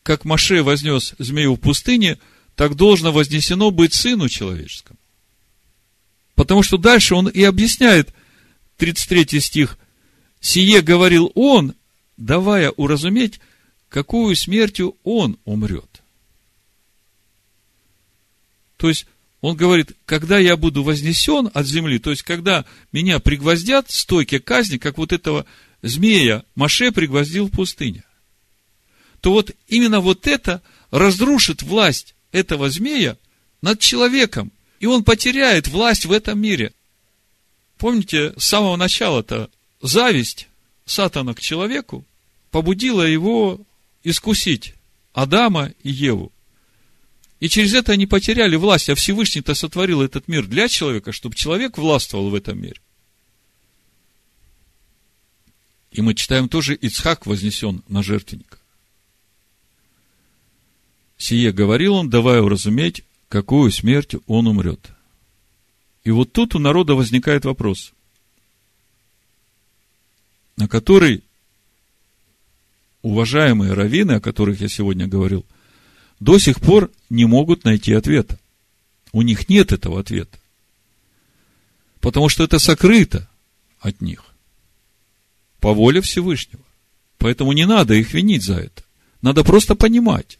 Как 0.04 0.26
Маше 0.26 0.62
вознес 0.62 1.16
змею 1.18 1.56
в 1.56 1.60
пустыне, 1.60 2.20
так 2.56 2.76
должно 2.76 3.12
вознесено 3.12 3.72
быть 3.72 3.94
сыну 3.94 4.30
человеческому. 4.30 5.00
Потому 6.36 6.64
что 6.64 6.78
дальше 6.78 7.16
он 7.16 7.28
и 7.28 7.44
объясняет, 7.44 8.14
33 8.78 9.40
стих, 9.40 9.78
«Сие 10.40 10.82
говорил 10.82 11.32
он, 11.36 11.76
давая 12.18 12.72
уразуметь, 12.72 13.40
какую 13.90 14.36
смертью 14.36 14.96
он 15.04 15.38
умрет». 15.46 16.02
То 18.78 18.90
есть, 18.90 19.06
он 19.42 19.56
говорит, 19.56 19.92
когда 20.06 20.40
я 20.40 20.58
буду 20.58 20.84
вознесен 20.84 21.52
от 21.54 21.66
земли, 21.68 22.00
то 22.00 22.10
есть, 22.10 22.24
когда 22.24 22.66
меня 22.92 23.20
пригвоздят 23.20 23.90
в 23.90 23.96
стойке 23.96 24.40
казни, 24.40 24.78
как 24.78 24.98
вот 24.98 25.12
этого 25.12 25.46
змея 25.84 26.44
Маше 26.56 26.92
пригвоздил 26.92 27.48
в 27.48 27.52
пустыне, 27.52 28.04
то 29.20 29.32
вот 29.32 29.52
именно 29.68 30.00
вот 30.00 30.26
это 30.26 30.62
разрушит 30.90 31.62
власть 31.62 32.16
этого 32.32 32.70
змея 32.70 33.18
над 33.62 33.80
человеком, 33.80 34.52
и 34.82 34.88
он 34.88 35.04
потеряет 35.04 35.68
власть 35.68 36.06
в 36.06 36.12
этом 36.12 36.42
мире. 36.42 36.74
Помните, 37.78 38.34
с 38.36 38.44
самого 38.46 38.76
начала-то 38.76 39.52
зависть 39.80 40.48
Сатана 40.86 41.36
к 41.36 41.40
человеку 41.40 42.04
побудила 42.50 43.04
его 43.04 43.62
искусить 44.04 44.74
Адама 45.14 45.72
и 45.84 45.92
Еву. 45.92 46.32
И 47.40 47.48
через 47.48 47.76
это 47.76 47.92
они 47.92 48.08
потеряли 48.08 48.56
власть, 48.56 48.90
а 48.90 48.96
Всевышний-то 48.96 49.54
сотворил 49.54 50.02
этот 50.02 50.28
мир 50.28 50.48
для 50.48 50.68
человека, 50.68 51.12
чтобы 51.12 51.36
человек 51.36 51.78
властвовал 51.78 52.32
в 52.32 52.36
этом 52.36 52.60
мире. 52.60 52.82
И 55.92 56.02
мы 56.02 56.16
читаем 56.16 56.50
тоже, 56.50 56.74
Ицхак 56.74 57.28
вознесен 57.28 57.84
на 57.88 58.02
жертвенника. 58.02 58.58
Сие 61.20 61.52
говорил 61.52 61.94
он, 61.94 62.10
давая 62.10 62.42
уразуметь, 62.42 63.04
какую 63.32 63.72
смертью 63.72 64.22
он 64.28 64.48
умрет. 64.48 64.92
И 66.04 66.12
вот 66.12 66.34
тут 66.34 66.54
у 66.54 66.60
народа 66.60 66.94
возникает 66.96 67.46
вопрос, 67.46 67.94
на 70.58 70.68
который 70.68 71.24
уважаемые 73.02 73.74
раввины, 73.74 74.14
о 74.14 74.22
которых 74.22 74.62
я 74.62 74.68
сегодня 74.68 75.08
говорил– 75.08 75.46
до 76.22 76.38
сих 76.38 76.62
пор 76.62 76.92
не 77.10 77.26
могут 77.26 77.66
найти 77.66 77.94
ответа. 77.94 78.40
У 79.12 79.24
них 79.24 79.50
нет 79.50 79.72
этого 79.72 80.00
ответа. 80.00 80.38
Потому 82.00 82.30
что 82.30 82.44
это 82.44 82.60
сокрыто 82.60 83.28
от 83.80 84.02
них. 84.02 84.24
По 85.60 85.74
воле 85.74 86.00
Всевышнего. 86.00 86.64
Поэтому 87.18 87.54
не 87.54 87.66
надо 87.66 87.96
их 87.96 88.14
винить 88.14 88.44
за 88.44 88.58
это. 88.58 88.84
Надо 89.24 89.44
просто 89.44 89.74
понимать. 89.74 90.38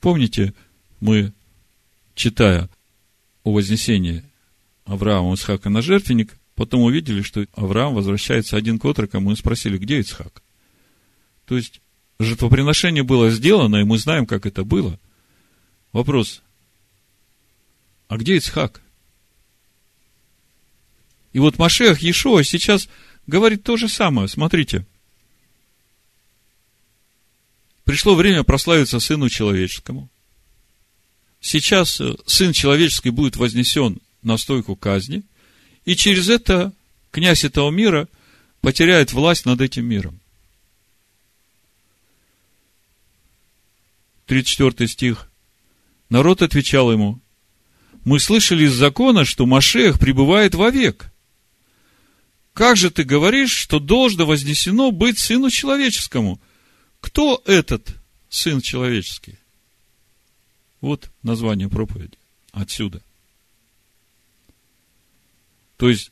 Помните, 0.00 0.54
мы, 1.00 1.32
читая 2.14 2.68
о 3.44 3.52
вознесении 3.52 4.24
Авраама 4.84 5.34
Исхака 5.34 5.70
на 5.70 5.82
жертвенник, 5.82 6.36
потом 6.54 6.82
увидели, 6.82 7.22
что 7.22 7.46
Авраам 7.54 7.94
возвращается 7.94 8.56
один 8.56 8.78
к 8.78 8.84
отрокам, 8.84 9.24
мы 9.24 9.36
спросили, 9.36 9.78
где 9.78 10.00
Исхак? 10.00 10.42
То 11.46 11.56
есть, 11.56 11.80
жертвоприношение 12.18 13.02
было 13.02 13.30
сделано, 13.30 13.76
и 13.76 13.84
мы 13.84 13.98
знаем, 13.98 14.26
как 14.26 14.46
это 14.46 14.64
было. 14.64 14.98
Вопрос, 15.92 16.42
а 18.08 18.16
где 18.16 18.36
Ицхак? 18.36 18.80
И 21.32 21.38
вот 21.38 21.58
Машех 21.58 22.00
Ешуа 22.00 22.42
сейчас 22.42 22.88
говорит 23.26 23.62
то 23.62 23.76
же 23.76 23.88
самое. 23.88 24.28
Смотрите. 24.28 24.86
Пришло 27.88 28.14
время 28.14 28.44
прославиться 28.44 29.00
Сыну 29.00 29.30
Человеческому. 29.30 30.10
Сейчас 31.40 32.02
э, 32.02 32.16
Сын 32.26 32.52
Человеческий 32.52 33.08
будет 33.08 33.36
вознесен 33.36 34.02
на 34.20 34.36
стойку 34.36 34.76
казни, 34.76 35.22
и 35.86 35.96
через 35.96 36.28
это 36.28 36.74
князь 37.10 37.44
этого 37.44 37.70
мира 37.70 38.06
потеряет 38.60 39.14
власть 39.14 39.46
над 39.46 39.62
этим 39.62 39.86
миром. 39.86 40.20
34 44.26 44.86
стих. 44.86 45.30
Народ 46.10 46.42
отвечал 46.42 46.92
ему, 46.92 47.22
мы 48.04 48.20
слышали 48.20 48.64
из 48.64 48.74
закона, 48.74 49.24
что 49.24 49.46
Машех 49.46 49.98
пребывает 49.98 50.54
вовек. 50.54 51.10
Как 52.52 52.76
же 52.76 52.90
ты 52.90 53.04
говоришь, 53.04 53.52
что 53.52 53.78
должно 53.78 54.26
вознесено 54.26 54.90
быть 54.90 55.18
Сыну 55.18 55.48
Человеческому? 55.48 56.38
Кто 57.00 57.42
этот 57.46 57.94
Сын 58.28 58.60
Человеческий? 58.60 59.38
Вот 60.80 61.10
название 61.22 61.68
проповеди. 61.68 62.16
Отсюда. 62.52 63.02
То 65.76 65.88
есть, 65.88 66.10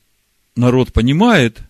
народ 0.54 0.92
понимает 0.92 1.60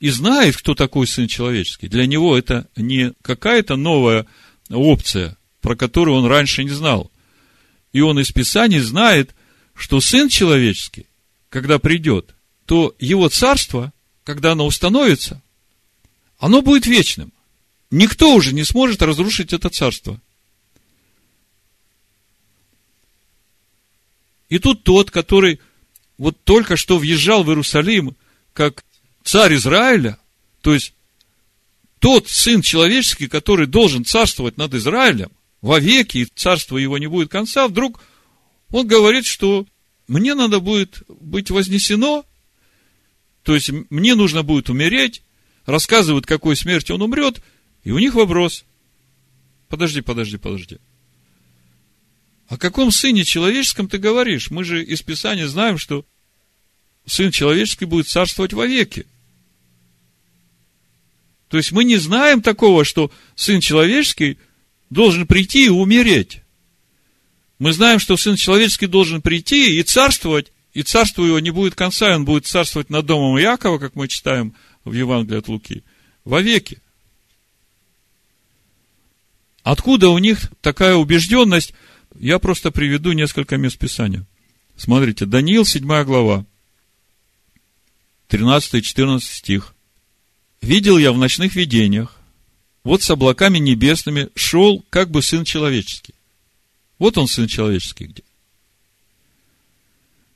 и 0.00 0.10
знает, 0.10 0.56
кто 0.56 0.74
такой 0.74 1.06
Сын 1.06 1.28
Человеческий. 1.28 1.88
Для 1.88 2.06
него 2.06 2.36
это 2.36 2.68
не 2.76 3.12
какая-то 3.22 3.76
новая 3.76 4.26
опция, 4.70 5.36
про 5.60 5.76
которую 5.76 6.16
он 6.16 6.26
раньше 6.26 6.64
не 6.64 6.70
знал. 6.70 7.10
И 7.92 8.00
он 8.00 8.18
из 8.18 8.30
Писаний 8.30 8.80
знает, 8.80 9.34
что 9.74 10.00
Сын 10.00 10.28
Человеческий, 10.28 11.06
когда 11.48 11.78
придет, 11.78 12.34
то 12.66 12.94
его 12.98 13.28
царство, 13.28 13.92
когда 14.24 14.52
оно 14.52 14.66
установится, 14.66 15.40
оно 16.38 16.60
будет 16.62 16.86
вечным. 16.86 17.32
Никто 17.90 18.34
уже 18.34 18.52
не 18.52 18.64
сможет 18.64 19.02
разрушить 19.02 19.52
это 19.52 19.68
царство. 19.68 20.20
И 24.48 24.58
тут 24.58 24.84
тот, 24.84 25.10
который 25.10 25.60
вот 26.18 26.42
только 26.44 26.76
что 26.76 26.98
въезжал 26.98 27.42
в 27.44 27.48
Иерусалим, 27.48 28.16
как 28.52 28.84
царь 29.22 29.54
Израиля, 29.54 30.18
то 30.62 30.72
есть 30.74 30.94
тот 31.98 32.28
сын 32.28 32.62
человеческий, 32.62 33.28
который 33.28 33.66
должен 33.66 34.04
царствовать 34.04 34.56
над 34.56 34.74
Израилем, 34.74 35.30
вовеки, 35.60 36.18
и 36.18 36.24
царство 36.24 36.76
его 36.76 36.98
не 36.98 37.06
будет 37.06 37.30
конца, 37.30 37.66
вдруг 37.66 38.00
он 38.70 38.86
говорит, 38.86 39.26
что 39.26 39.66
мне 40.06 40.34
надо 40.34 40.60
будет 40.60 41.02
быть 41.08 41.50
вознесено, 41.50 42.24
то 43.42 43.54
есть 43.54 43.70
мне 43.90 44.14
нужно 44.14 44.42
будет 44.42 44.70
умереть, 44.70 45.22
рассказывают, 45.64 46.26
какой 46.26 46.56
смертью 46.56 46.96
он 46.96 47.02
умрет, 47.02 47.40
и 47.86 47.92
у 47.92 48.00
них 48.00 48.14
вопрос. 48.14 48.64
Подожди, 49.68 50.00
подожди, 50.00 50.38
подожди. 50.38 50.78
О 52.48 52.58
каком 52.58 52.90
сыне 52.90 53.22
человеческом 53.22 53.88
ты 53.88 53.98
говоришь? 53.98 54.50
Мы 54.50 54.64
же 54.64 54.82
из 54.82 55.02
Писания 55.02 55.46
знаем, 55.46 55.78
что 55.78 56.04
сын 57.06 57.30
человеческий 57.30 57.84
будет 57.84 58.08
царствовать 58.08 58.52
вовеки. 58.52 59.06
То 61.48 61.58
есть 61.58 61.70
мы 61.70 61.84
не 61.84 61.96
знаем 61.96 62.42
такого, 62.42 62.84
что 62.84 63.12
сын 63.36 63.60
человеческий 63.60 64.38
должен 64.90 65.24
прийти 65.24 65.66
и 65.66 65.68
умереть. 65.68 66.40
Мы 67.60 67.72
знаем, 67.72 68.00
что 68.00 68.16
Сын 68.16 68.36
Человеческий 68.36 68.86
должен 68.86 69.22
прийти 69.22 69.78
и 69.78 69.82
царствовать, 69.82 70.52
и 70.74 70.82
царство 70.82 71.24
его 71.24 71.38
не 71.38 71.50
будет 71.50 71.74
конца, 71.74 72.14
он 72.14 72.24
будет 72.24 72.46
царствовать 72.46 72.90
над 72.90 73.06
домом 73.06 73.38
Иакова, 73.38 73.78
как 73.78 73.94
мы 73.94 74.08
читаем 74.08 74.54
в 74.84 74.92
Евангелии 74.92 75.38
от 75.38 75.48
Луки, 75.48 75.84
вовеки. 76.24 76.82
Откуда 79.66 80.10
у 80.10 80.18
них 80.18 80.52
такая 80.60 80.94
убежденность? 80.94 81.74
Я 82.20 82.38
просто 82.38 82.70
приведу 82.70 83.10
несколько 83.10 83.56
мест 83.56 83.76
Писания. 83.76 84.24
Смотрите, 84.76 85.26
Даниил, 85.26 85.64
7 85.64 85.84
глава, 86.04 86.46
13-14 88.28 89.18
стих. 89.18 89.74
«Видел 90.62 90.98
я 90.98 91.10
в 91.10 91.18
ночных 91.18 91.56
видениях, 91.56 92.16
вот 92.84 93.02
с 93.02 93.10
облаками 93.10 93.58
небесными 93.58 94.28
шел 94.36 94.84
как 94.88 95.10
бы 95.10 95.20
Сын 95.20 95.44
Человеческий. 95.44 96.14
Вот 97.00 97.18
он, 97.18 97.26
Сын 97.26 97.48
Человеческий 97.48 98.04
где. 98.04 98.22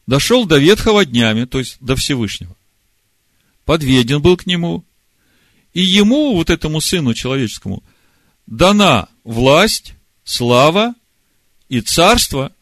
Дошел 0.09 0.45
до 0.45 0.59
ветхого 0.59 1.07
днями, 1.07 1.45
то 1.45 1.61
есть 1.61 1.77
до 1.79 1.95
Всевышнего. 1.95 2.57
Подведен 3.65 4.23
был 4.23 4.37
к 4.37 4.47
нему. 4.47 4.85
И 5.73 5.83
ему, 5.83 6.35
вот 6.35 6.51
этому 6.51 6.81
Сыну 6.81 7.15
Человеческому, 7.15 7.85
дана 8.51 9.09
власть, 9.31 9.95
слава 10.25 10.95
и 11.69 11.81
царство, 11.81 12.53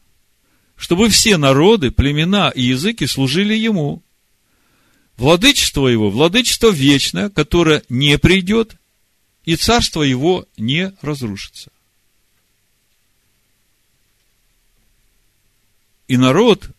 чтобы 0.75 1.09
все 1.09 1.37
народы, 1.37 1.89
племена 1.89 2.51
и 2.51 2.61
языки 2.61 3.07
служили 3.07 3.55
ему. 3.55 4.03
Владычество 5.17 5.87
его, 5.87 6.11
владычество 6.11 6.69
вечное, 6.69 7.29
которое 7.29 7.83
не 7.89 8.17
придет, 8.19 8.75
и 9.45 9.55
царство 9.55 10.03
его 10.03 10.45
не 10.57 10.93
разрушится. 11.01 11.71
И 16.07 16.17
народ, 16.17 16.69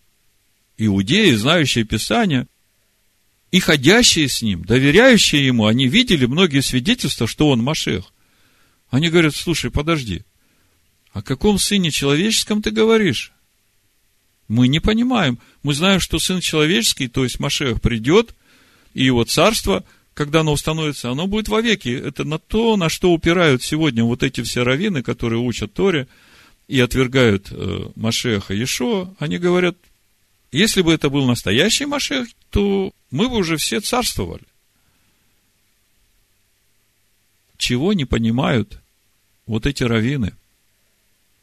иудеи, 0.79 1.33
знающие 1.35 1.85
Писание, 1.85 2.47
и 3.51 3.59
ходящие 3.59 4.29
с 4.29 4.41
ним, 4.41 4.65
доверяющие 4.65 5.45
ему, 5.45 5.67
они 5.67 5.89
видели 5.89 6.27
многие 6.27 6.61
свидетельства, 6.61 7.27
что 7.27 7.51
он 7.51 7.61
Машех– 7.61 8.13
они 8.91 9.09
говорят, 9.09 9.35
слушай, 9.35 9.71
подожди, 9.71 10.23
о 11.13 11.23
каком 11.23 11.59
сыне 11.59 11.91
человеческом 11.91 12.63
ты 12.63 12.71
говоришь? 12.71 13.33
Мы 14.49 14.69
не 14.69 14.81
понимаем. 14.81 15.39
Мы 15.63 15.75
знаем, 15.75 16.01
что 16.01 16.19
сын 16.19 16.41
человеческий, 16.41 17.09
то 17.09 17.23
есть 17.23 17.39
Машех, 17.39 17.81
придет, 17.81 18.35
и 18.95 19.05
его 19.05 19.25
царство, 19.25 19.85
когда 20.15 20.41
оно 20.41 20.53
установится, 20.53 21.11
оно 21.11 21.29
будет 21.29 21.49
вовеки. 21.49 21.89
Это 21.89 22.25
на 22.25 22.39
то, 22.39 22.77
на 22.77 22.89
что 22.89 23.13
упирают 23.13 23.63
сегодня 23.63 24.03
вот 24.03 24.25
эти 24.25 24.43
все 24.43 24.65
раввины, 24.65 25.03
которые 25.03 25.39
учат 25.41 25.73
Торе 25.73 26.09
и 26.67 26.81
отвергают 26.81 27.49
э, 27.51 27.91
Машеха 27.95 28.55
Ешо. 28.55 29.15
Они 29.21 29.39
говорят, 29.39 29.77
если 30.51 30.83
бы 30.83 30.93
это 30.93 31.11
был 31.11 31.27
настоящий 31.27 31.87
Машех, 31.87 32.27
то 32.51 32.93
мы 33.13 33.29
бы 33.29 33.37
уже 33.37 33.57
все 33.57 33.81
царствовали. 33.81 34.43
Чего 37.61 37.93
не 37.93 38.07
понимают 38.07 38.81
вот 39.45 39.67
эти 39.67 39.83
раввины? 39.83 40.33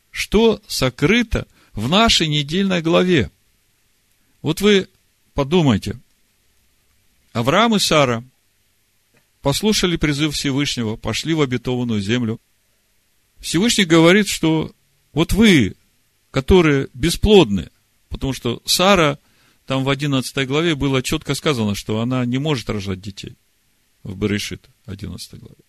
Что 0.10 0.60
сокрыто 0.68 1.48
в 1.74 1.88
нашей 1.90 2.28
недельной 2.28 2.82
главе? 2.82 3.30
Вот 4.42 4.60
вы 4.62 4.90
подумайте. 5.36 6.00
Авраам 7.34 7.76
и 7.76 7.80
Сара 7.80 8.24
послушали 9.44 9.96
призыв 9.96 10.34
Всевышнего, 10.34 10.96
пошли 10.96 11.36
в 11.36 11.42
обетованную 11.42 12.02
землю. 12.02 12.42
Всевышний 13.38 13.86
говорит, 13.86 14.28
что 14.28 14.74
вот 15.14 15.34
вы, 15.34 15.76
которые 16.32 16.88
бесплодны, 16.96 17.70
потому 18.10 18.34
что 18.34 18.60
Сара 18.66 19.20
там 19.68 19.84
в 19.84 19.90
11 19.90 20.48
главе 20.48 20.74
было 20.74 21.04
четко 21.04 21.36
сказано, 21.36 21.76
что 21.76 22.02
она 22.02 22.26
не 22.26 22.40
может 22.40 22.72
рожать 22.72 23.02
детей. 23.02 23.36
В 24.02 24.18
Берешит, 24.18 24.68
11 24.88 25.40
главе. 25.40 25.67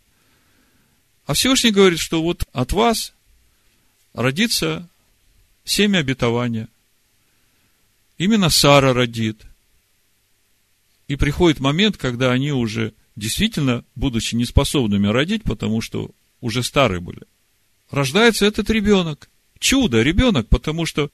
А 1.28 1.34
Всевышний 1.34 1.70
говорит, 1.70 2.00
что 2.00 2.20
вот 2.20 2.44
от 2.52 2.72
вас 2.72 3.12
родится 4.14 4.88
семя 5.64 5.98
обетования. 5.98 6.66
Именно 8.16 8.50
Сара 8.50 8.92
родит. 8.92 9.40
И 11.06 11.14
приходит 11.14 11.60
момент, 11.60 11.96
когда 11.96 12.32
они 12.32 12.50
уже 12.50 12.92
действительно, 13.14 13.84
будучи 13.94 14.34
неспособными 14.34 15.06
родить, 15.06 15.44
потому 15.44 15.80
что 15.80 16.10
уже 16.40 16.64
старые 16.64 16.98
были, 16.98 17.22
рождается 17.92 18.44
этот 18.44 18.68
ребенок. 18.70 19.28
Чудо, 19.60 20.02
ребенок, 20.02 20.48
потому 20.48 20.84
что, 20.84 21.10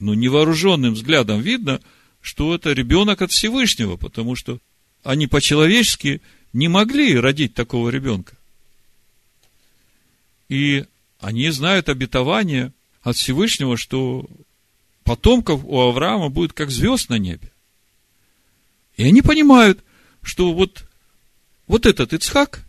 ну, 0.00 0.14
невооруженным 0.14 0.94
взглядом 0.94 1.40
видно– 1.40 1.80
что 2.22 2.54
это 2.54 2.72
ребенок 2.72 3.20
от 3.20 3.32
Всевышнего, 3.32 3.96
потому 3.96 4.36
что 4.36 4.60
они 5.02 5.26
по-человечески 5.26 6.22
не 6.52 6.68
могли 6.68 7.18
родить 7.18 7.52
такого 7.52 7.90
ребенка. 7.90 8.36
И 10.52 10.84
они 11.18 11.48
знают 11.48 11.88
обетование 11.88 12.74
от 13.00 13.16
Всевышнего, 13.16 13.78
что 13.78 14.28
потомков 15.02 15.62
у 15.64 15.80
Авраама 15.80 16.28
будет 16.28 16.52
как 16.52 16.70
звезд 16.70 17.08
на 17.08 17.16
небе. 17.16 17.50
И 18.98 19.02
они 19.02 19.22
понимают, 19.22 19.82
что 20.20 20.52
вот, 20.52 20.84
вот 21.66 21.86
этот 21.86 22.12
Ицхак, 22.12 22.66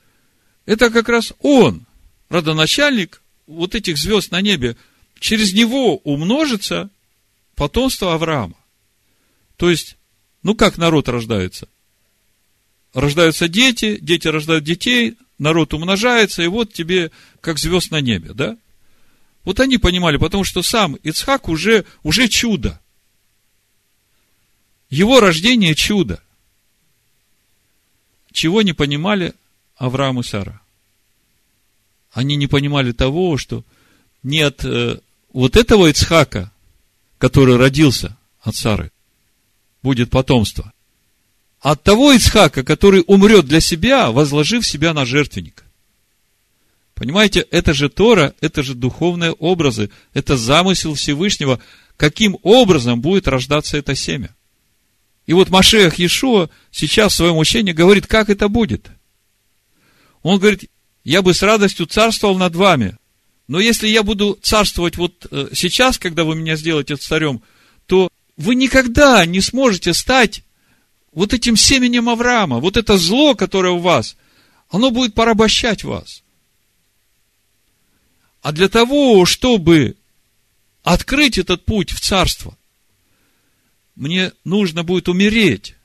это 0.65 0.89
как 0.91 1.09
раз 1.09 1.33
он, 1.41 1.85
родоначальник 2.29 3.21
вот 3.47 3.75
этих 3.75 3.97
звезд 3.97 4.31
на 4.31 4.39
небе. 4.39 4.77
Через 5.19 5.51
него 5.51 5.97
умножится 5.97 6.89
потомство 7.53 8.13
Авраама. 8.13 8.55
То 9.57 9.69
есть, 9.69 9.97
ну 10.41 10.55
как 10.55 10.77
народ 10.77 11.09
рождается? 11.09 11.67
Рождаются 12.93 13.49
дети, 13.49 13.97
дети 13.99 14.29
рождают 14.29 14.63
детей, 14.63 15.17
народ 15.43 15.73
умножается, 15.73 16.41
и 16.41 16.47
вот 16.47 16.73
тебе 16.73 17.11
как 17.41 17.59
звезд 17.59 17.91
на 17.91 18.01
небе, 18.01 18.33
да? 18.33 18.57
Вот 19.43 19.59
они 19.59 19.77
понимали, 19.77 20.17
потому 20.17 20.45
что 20.45 20.63
сам 20.63 20.95
Ицхак 20.95 21.49
уже, 21.49 21.85
уже 22.01 22.29
чудо. 22.29 22.79
Его 24.89 25.19
рождение 25.19 25.75
чудо. 25.75 26.23
Чего 28.31 28.61
не 28.61 28.73
понимали 28.73 29.33
Авраам 29.75 30.21
и 30.21 30.23
Сара? 30.23 30.61
Они 32.13 32.35
не 32.37 32.47
понимали 32.47 32.93
того, 32.93 33.37
что 33.37 33.65
нет 34.23 34.63
э, 34.63 34.99
вот 35.33 35.57
этого 35.57 35.89
Ицхака, 35.89 36.51
который 37.17 37.57
родился 37.57 38.15
от 38.41 38.55
Сары, 38.55 38.91
будет 39.81 40.09
потомство. 40.09 40.71
От 41.63 41.81
того 41.81 42.11
Ицхака, 42.11 42.61
который 42.61 43.05
умрет 43.07 43.45
для 43.45 43.61
себя, 43.61 44.11
возложив 44.11 44.67
себя 44.67 44.93
на 44.93 45.05
жертвенник. 45.05 45.63
Понимаете, 46.93 47.47
это 47.51 47.73
же 47.73 47.87
Тора, 47.87 48.35
это 48.41 48.63
же 48.63 48.75
духовные 48.75 49.31
образы, 49.31 49.89
это 50.13 50.35
замысел 50.35 50.93
Всевышнего, 50.93 51.61
каким 51.95 52.37
образом 52.43 52.99
будет 52.99 53.29
рождаться 53.29 53.77
это 53.77 53.95
семя. 53.95 54.35
И 55.25 55.31
вот 55.31 55.49
Машех 55.49 55.99
Иешуа 55.99 56.49
сейчас 56.69 57.13
в 57.13 57.15
своем 57.15 57.37
учении 57.37 57.71
говорит, 57.71 58.07
как 58.07 58.29
это 58.29 58.49
будет. 58.49 58.89
Он 60.21 60.39
говорит, 60.39 60.69
я 61.05 61.21
бы 61.21 61.33
с 61.33 61.41
радостью 61.41 61.85
царствовал 61.85 62.37
над 62.37 62.55
вами, 62.55 62.97
но 63.47 63.61
если 63.61 63.87
я 63.87 64.03
буду 64.03 64.37
царствовать 64.41 64.97
вот 64.97 65.27
э, 65.31 65.47
сейчас, 65.53 65.97
когда 65.97 66.25
вы 66.25 66.35
меня 66.35 66.57
сделаете 66.57 66.97
царем, 66.97 67.41
то 67.85 68.09
вы 68.35 68.55
никогда 68.55 69.25
не 69.25 69.39
сможете 69.39 69.93
стать 69.93 70.43
вот 71.13 71.33
этим 71.33 71.55
семенем 71.55 72.09
Авраама. 72.09 72.59
Вот 72.59 72.77
это 72.77 72.97
зло, 72.97 73.35
которое 73.35 73.73
у 73.73 73.79
вас, 73.79 74.17
оно 74.69 74.91
будет 74.91 75.13
порабощать 75.13 75.83
вас. 75.83 76.23
А 78.41 78.51
для 78.51 78.67
того, 78.67 79.25
чтобы 79.25 79.95
открыть 80.83 81.37
этот 81.37 81.63
путь 81.65 81.91
в 81.91 82.01
царство, 82.01 82.57
мне 83.95 84.31
нужно 84.43 84.83
будет 84.83 85.07
умереть 85.07 85.75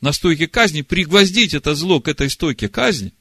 на 0.00 0.12
стойке 0.12 0.46
казни, 0.46 0.82
пригвоздить 0.82 1.54
это 1.54 1.74
зло 1.74 2.00
к 2.00 2.08
этой 2.08 2.28
стойке 2.28 2.68
казни. 2.68 3.12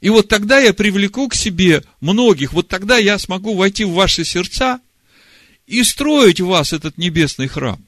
И 0.00 0.08
вот 0.10 0.28
тогда 0.28 0.58
я 0.58 0.72
привлеку 0.72 1.28
к 1.28 1.34
себе 1.34 1.84
многих, 2.00 2.52
вот 2.52 2.68
тогда 2.68 2.96
я 2.96 3.18
смогу 3.18 3.54
войти 3.54 3.84
в 3.84 3.92
ваши 3.92 4.24
сердца 4.24 4.80
и 5.66 5.84
строить 5.84 6.40
у 6.40 6.46
вас 6.46 6.72
этот 6.72 6.96
небесный 6.98 7.48
храм. 7.48 7.87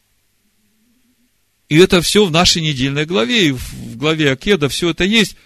И 1.71 1.79
это 1.79 2.03
все 2.03 2.27
в 2.27 2.33
нашей 2.33 2.63
недельной 2.63 3.07
главе, 3.07 3.47
и 3.47 3.53
в 3.53 3.97
главе 3.97 4.33
Акеда 4.33 4.69
все 4.69 4.91
это 4.91 5.05
есть. 5.05 5.37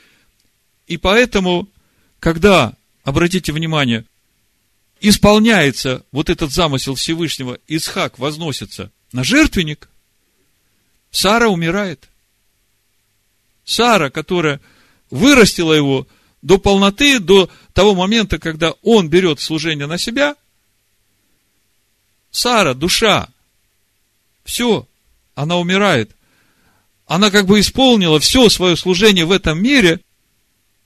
И 0.86 0.96
поэтому, 0.96 1.68
когда, 2.18 2.72
обратите 3.04 3.52
внимание, 3.52 4.06
исполняется 5.00 6.02
вот 6.12 6.30
этот 6.30 6.50
замысел 6.50 6.94
Всевышнего, 6.94 7.58
Исхак 7.68 8.18
возносится 8.18 8.90
на 9.12 9.22
жертвенник, 9.22 9.90
Сара 11.10 11.48
умирает. 11.48 12.08
Сара, 13.66 14.08
которая 14.08 14.62
вырастила 15.10 15.74
его 15.74 16.08
до 16.40 16.56
полноты, 16.56 17.20
до 17.20 17.50
того 17.74 17.94
момента, 17.94 18.38
когда 18.38 18.72
он 18.82 19.10
берет 19.10 19.40
служение 19.40 19.86
на 19.86 19.98
себя, 19.98 20.36
Сара, 22.30 22.72
душа, 22.72 23.28
все, 24.44 24.88
она 25.34 25.56
умирает. 25.58 26.14
Она 27.06 27.30
как 27.30 27.46
бы 27.46 27.60
исполнила 27.60 28.18
все 28.20 28.48
свое 28.48 28.76
служение 28.76 29.24
в 29.24 29.32
этом 29.32 29.62
мире, 29.62 30.00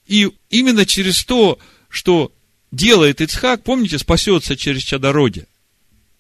и 0.07 0.31
именно 0.51 0.85
через 0.85 1.25
то, 1.25 1.59
что 1.89 2.33
делает 2.71 3.21
Ицхак, 3.21 3.63
помните, 3.63 3.99
спасется 3.99 4.57
через 4.57 4.83
чадородие. 4.83 5.47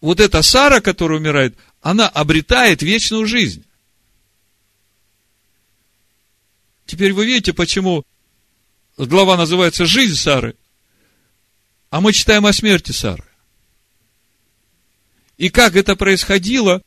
Вот 0.01 0.21
эта 0.21 0.43
Сара, 0.43 0.81
которая 0.81 1.19
умирает, 1.19 1.57
она 1.81 2.09
обретает 2.09 2.83
вечную 2.83 3.27
жизнь. 3.27 3.65
Теперь 6.87 7.13
вы 7.13 7.27
видите, 7.27 7.53
почему 7.53 8.05
глава 8.97 9.37
называется 9.37 9.85
«Жизнь 9.85 10.15
Сары», 10.15 10.55
а 11.91 12.01
мы 12.01 12.13
читаем 12.13 12.47
о 12.47 12.53
смерти 12.53 12.93
Сары. 12.93 13.25
И 15.37 15.51
как 15.51 15.77
это 15.77 15.97
происходило, 15.97 16.83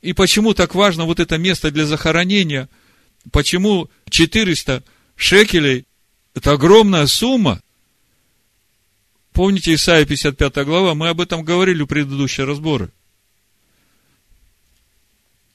и 0.00 0.12
почему 0.12 0.54
так 0.54 0.74
важно 0.74 1.04
вот 1.04 1.20
это 1.20 1.38
место 1.38 1.70
для 1.70 1.84
захоронения, 1.86 2.68
почему 3.32 3.90
400 4.10 4.82
шекелей– 5.16 5.86
это 6.34 6.52
огромная 6.52 7.06
сумма. 7.06 7.60
Помните 9.32 9.74
Исайя 9.74 10.04
55 10.04 10.64
глава, 10.64 10.94
мы 10.94 11.08
об 11.08 11.20
этом 11.20 11.42
говорили 11.42 11.82
в 11.82 11.86
предыдущие 11.86 12.46
разборы. 12.46 12.90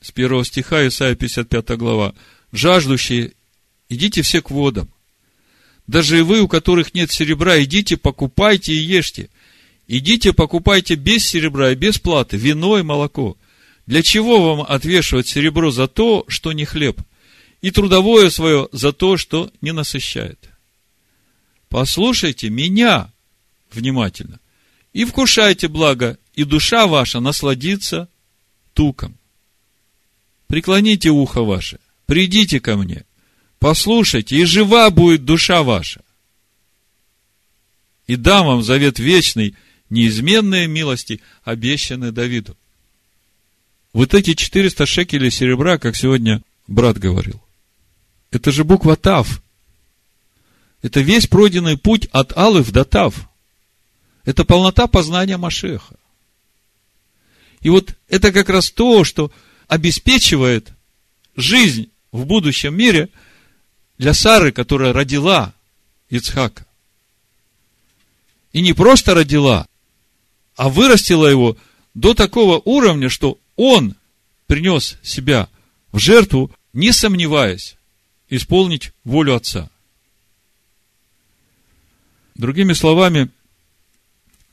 С 0.02 0.12
первого 0.12 0.44
стиха 0.44 0.86
Исайя 0.88 1.16
55 1.16 1.78
глава. 1.78 2.14
«Жаждущие, 2.52 3.32
идите 3.88 4.22
все 4.22 4.42
к 4.42 4.52
водам. 4.52 4.90
Даже 5.88 6.20
и 6.20 6.22
вы, 6.22 6.42
у 6.42 6.48
которых 6.48 6.94
нет 6.94 7.12
серебра, 7.12 7.62
идите, 7.64 7.98
покупайте 7.98 8.74
и 8.74 8.78
ешьте. 8.78 9.30
Идите, 9.88 10.34
покупайте 10.34 10.96
без 10.96 11.26
серебра 11.26 11.72
и 11.72 11.76
без 11.76 11.98
платы 12.00 12.38
вино 12.38 12.80
и 12.80 12.84
молоко. 12.84 13.38
Для 13.86 14.02
чего 14.02 14.56
вам 14.56 14.66
отвешивать 14.68 15.28
серебро 15.28 15.72
за 15.72 15.88
то, 15.88 16.26
что 16.28 16.54
не 16.54 16.66
хлеб, 16.66 17.02
и 17.62 17.72
трудовое 17.72 18.30
свое 18.30 18.70
за 18.72 18.94
то, 18.94 19.18
что 19.18 19.52
не 19.62 19.72
насыщает? 19.72 20.50
Послушайте 21.70 22.50
меня 22.50 23.12
внимательно 23.72 24.40
и 24.94 25.06
вкушайте 25.06 25.68
благо, 25.68 26.18
и 26.36 26.44
душа 26.44 26.88
ваша 26.88 27.20
насладится 27.20 28.08
туком. 28.74 29.18
Преклоните 30.48 31.10
ухо 31.10 31.44
ваше, 31.44 31.80
придите 32.06 32.60
ко 32.60 32.78
мне, 32.78 33.06
послушайте, 33.60 34.38
и 34.38 34.46
жива 34.46 34.90
будет 34.92 35.26
душа 35.26 35.64
ваша. 35.64 36.02
И 38.06 38.16
дам 38.16 38.46
вам 38.46 38.64
завет 38.64 39.00
вечный, 39.00 39.56
неизменные 39.90 40.68
милости, 40.68 41.22
обещанные 41.44 42.12
Давиду. 42.12 42.56
Вот 43.94 44.16
эти 44.16 44.34
400 44.34 44.86
шекелей 44.88 45.30
серебра, 45.30 45.78
как 45.78 45.96
сегодня 45.96 46.42
брат 46.68 46.98
говорил, 46.98 47.40
это 48.32 48.52
же 48.52 48.64
буква 48.64 48.96
Тав. 48.96 49.42
Это 50.82 51.00
весь 51.00 51.28
пройденный 51.28 51.78
путь 51.78 52.08
от 52.12 52.36
Алыф 52.36 52.72
до 52.72 52.84
Тав. 52.84 53.30
Это 54.26 54.44
полнота 54.44 54.88
познания 54.88 55.38
Машеха. 55.38 55.96
И 57.62 57.70
вот 57.70 57.96
это 58.10 58.32
как 58.32 58.50
раз 58.50 58.72
то, 58.72 59.04
что 59.04 59.32
обеспечивает 59.68 60.70
жизнь 61.36 61.90
в 62.12 62.26
будущем 62.26 62.76
мире 62.76 63.10
для 63.98 64.14
Сары, 64.14 64.52
которая 64.52 64.92
родила 64.92 65.54
Ицхака. 66.10 66.66
И 68.52 68.62
не 68.62 68.74
просто 68.74 69.14
родила, 69.14 69.68
а 70.56 70.70
вырастила 70.70 71.28
его 71.28 71.58
до 71.94 72.14
такого 72.14 72.62
уровня, 72.66 73.10
что 73.10 73.40
он 73.56 73.96
принес 74.48 74.98
себя 75.04 75.50
в 75.92 76.00
жертву, 76.00 76.52
не 76.74 76.92
сомневаясь, 76.92 77.78
исполнить 78.30 78.92
волю 79.04 79.36
Отца. 79.36 79.70
Другими 82.36 82.74
словами, 82.74 83.30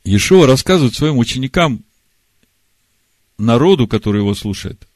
Иешуа 0.05 0.47
рассказывает 0.47 0.95
своим 0.95 1.19
ученикам, 1.19 1.83
народу, 3.39 3.89
который 3.89 4.19
его 4.19 4.35
слушает, 4.35 4.87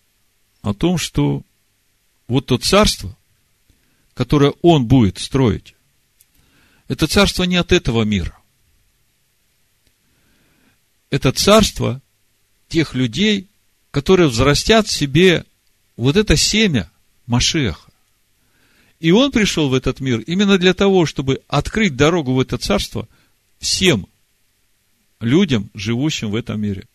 о 0.62 0.74
том, 0.74 0.98
что 0.98 1.42
вот 2.28 2.46
то 2.46 2.58
царство, 2.58 3.16
которое 4.12 4.52
он 4.62 4.86
будет 4.86 5.18
строить, 5.18 5.74
это 6.88 7.06
царство 7.06 7.44
не 7.44 7.56
от 7.56 7.72
этого 7.72 8.02
мира. 8.02 8.38
Это 11.10 11.32
царство 11.32 12.02
тех 12.68 12.94
людей, 12.94 13.48
которые 13.94 14.28
взрастят 14.28 14.88
в 14.88 14.92
себе 14.92 15.44
вот 15.96 16.16
это 16.16 16.34
семя 16.36 16.90
Машеха. 17.26 17.92
И 18.98 19.12
он 19.12 19.30
пришел 19.30 19.68
в 19.68 19.74
этот 19.74 20.00
мир 20.00 20.18
именно 20.18 20.58
для 20.58 20.74
того, 20.74 21.06
чтобы 21.06 21.42
открыть 21.46 21.94
дорогу 21.94 22.32
в 22.32 22.40
это 22.40 22.58
царство 22.58 23.06
всем 23.60 24.08
людям, 25.20 25.70
живущим 25.74 26.32
в 26.32 26.34
этом 26.34 26.60
мире. 26.60 26.88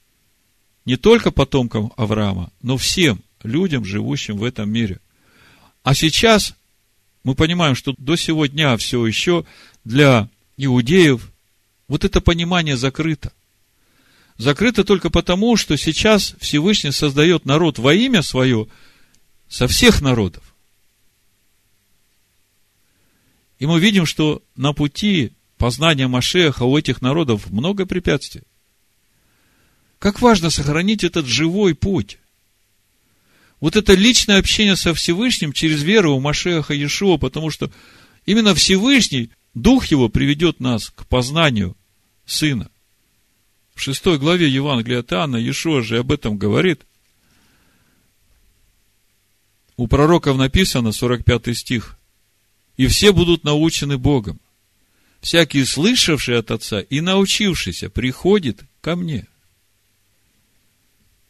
Не 0.83 0.97
только 0.97 1.31
потомкам 1.31 1.93
Авраама, 1.95 2.51
но 2.61 2.75
всем 2.75 3.21
людям, 3.43 3.85
живущим 3.85 4.35
в 4.35 4.43
этом 4.43 4.69
мире. 4.69 4.99
А 5.83 5.95
сейчас 5.95 6.53
мы 7.23 7.33
понимаем, 7.33 7.75
что 7.75 7.95
до 7.97 8.17
сего 8.17 8.45
дня 8.45 8.75
все 8.75 9.05
еще 9.07 9.45
для 9.85 10.27
иудеев 10.57 11.31
вот 11.87 12.03
это 12.03 12.19
понимание 12.19 12.75
закрыто 12.75 13.31
закрыто 14.39 14.85
только 14.85 15.11
потому, 15.11 15.57
что 15.57 15.77
сейчас 15.77 16.33
Всевышний 16.39 16.91
создает 16.91 17.45
народ 17.45 17.77
во 17.77 17.93
имя 17.93 18.23
свое 18.23 18.67
со 19.47 19.67
всех 19.67 20.01
народов. 20.01 20.55
И 23.59 23.65
мы 23.67 23.79
видим, 23.81 24.05
что 24.05 24.41
на 24.55 24.71
пути 24.71 25.33
познания 25.57 26.07
Машеха 26.07 26.63
у 26.63 26.77
этих 26.77 27.01
народов 27.01 27.51
много 27.51 27.85
препятствий. 27.85 28.43
Как 29.99 30.21
важно 30.21 30.49
сохранить 30.49 31.03
этот 31.03 31.25
живой 31.27 31.75
путь. 31.75 32.17
Вот 33.59 33.75
это 33.75 33.93
личное 33.93 34.39
общение 34.39 34.77
со 34.77 34.93
Всевышним 34.93 35.51
через 35.51 35.83
веру 35.83 36.15
в 36.15 36.21
Машеха 36.21 36.73
Иешуа, 36.73 37.17
потому 37.17 37.49
что 37.49 37.69
именно 38.25 38.55
Всевышний, 38.55 39.31
Дух 39.53 39.87
Его 39.87 40.07
приведет 40.07 40.61
нас 40.61 40.91
к 40.91 41.05
познанию 41.07 41.75
Сына 42.25 42.71
в 43.79 43.81
шестой 43.81 44.19
главе 44.19 44.49
Евангелия 44.49 44.99
от 44.99 45.13
Иоанна 45.13 45.37
Иешуа 45.37 45.81
же 45.81 45.99
об 45.99 46.11
этом 46.11 46.37
говорит. 46.37 46.85
У 49.77 49.87
пророков 49.87 50.37
написано, 50.37 50.91
45 50.91 51.57
стих, 51.57 51.97
«И 52.75 52.87
все 52.87 53.13
будут 53.13 53.45
научены 53.45 53.97
Богом. 53.97 54.41
Всякий, 55.21 55.63
слышавший 55.63 56.37
от 56.37 56.51
Отца 56.51 56.81
и 56.81 56.99
научившийся, 56.99 57.89
приходит 57.89 58.63
ко 58.81 58.97
мне». 58.97 59.27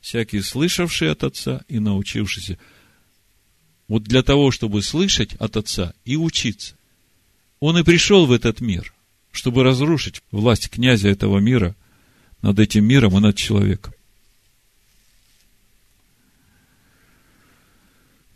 Всякий, 0.01 0.41
слышавший 0.41 1.11
от 1.11 1.23
Отца 1.23 1.63
и 1.67 1.77
научившийся. 1.77 2.57
Вот 3.87 4.03
для 4.03 4.23
того, 4.23 4.49
чтобы 4.49 4.81
слышать 4.81 5.35
от 5.35 5.55
Отца 5.55 5.93
и 6.03 6.15
учиться. 6.15 6.75
Он 7.59 7.77
и 7.77 7.83
пришел 7.83 8.25
в 8.25 8.31
этот 8.31 8.59
мир, 8.59 8.91
чтобы 9.31 9.63
разрушить 9.63 10.23
власть 10.31 10.69
князя 10.69 11.09
этого 11.09 11.37
мира– 11.37 11.75
над 12.41 12.59
этим 12.59 12.85
миром 12.85 13.17
и 13.17 13.21
над 13.21 13.35
человеком. 13.35 13.93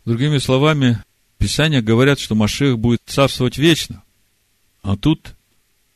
Другими 0.04 0.38
словами, 0.38 1.02
Писания 1.38 1.80
говорят, 1.80 2.18
что 2.18 2.34
Машех 2.34 2.78
будет 2.78 3.00
царствовать 3.06 3.56
вечно. 3.56 4.02
А 4.82 4.96
тут 4.96 5.34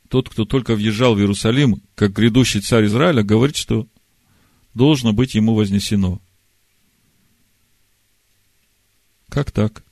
тот, 0.09 0.29
кто 0.29 0.45
только 0.45 0.75
въезжал 0.75 1.13
в 1.13 1.19
Иерусалим, 1.19 1.81
как 1.93 2.13
грядущий 2.13 2.61
царь 2.61 2.85
Израиля, 2.85 3.21
говорит, 3.21 3.55
что 3.55 3.87
должно 4.73 5.13
быть 5.13 5.35
ему 5.35 5.53
вознесено. 5.53 6.19
Как 9.29 9.51
так? 9.51 9.83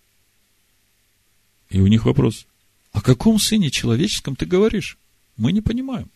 И 1.70 1.80
у 1.80 1.88
них 1.88 2.06
вопрос. 2.06 2.48
О 2.92 3.02
каком 3.02 3.38
сыне 3.38 3.70
человеческом 3.70 4.36
ты 4.36 4.48
говоришь? 4.48 4.98
Мы 5.36 5.52
не 5.52 5.62
понимаем. 5.62 6.10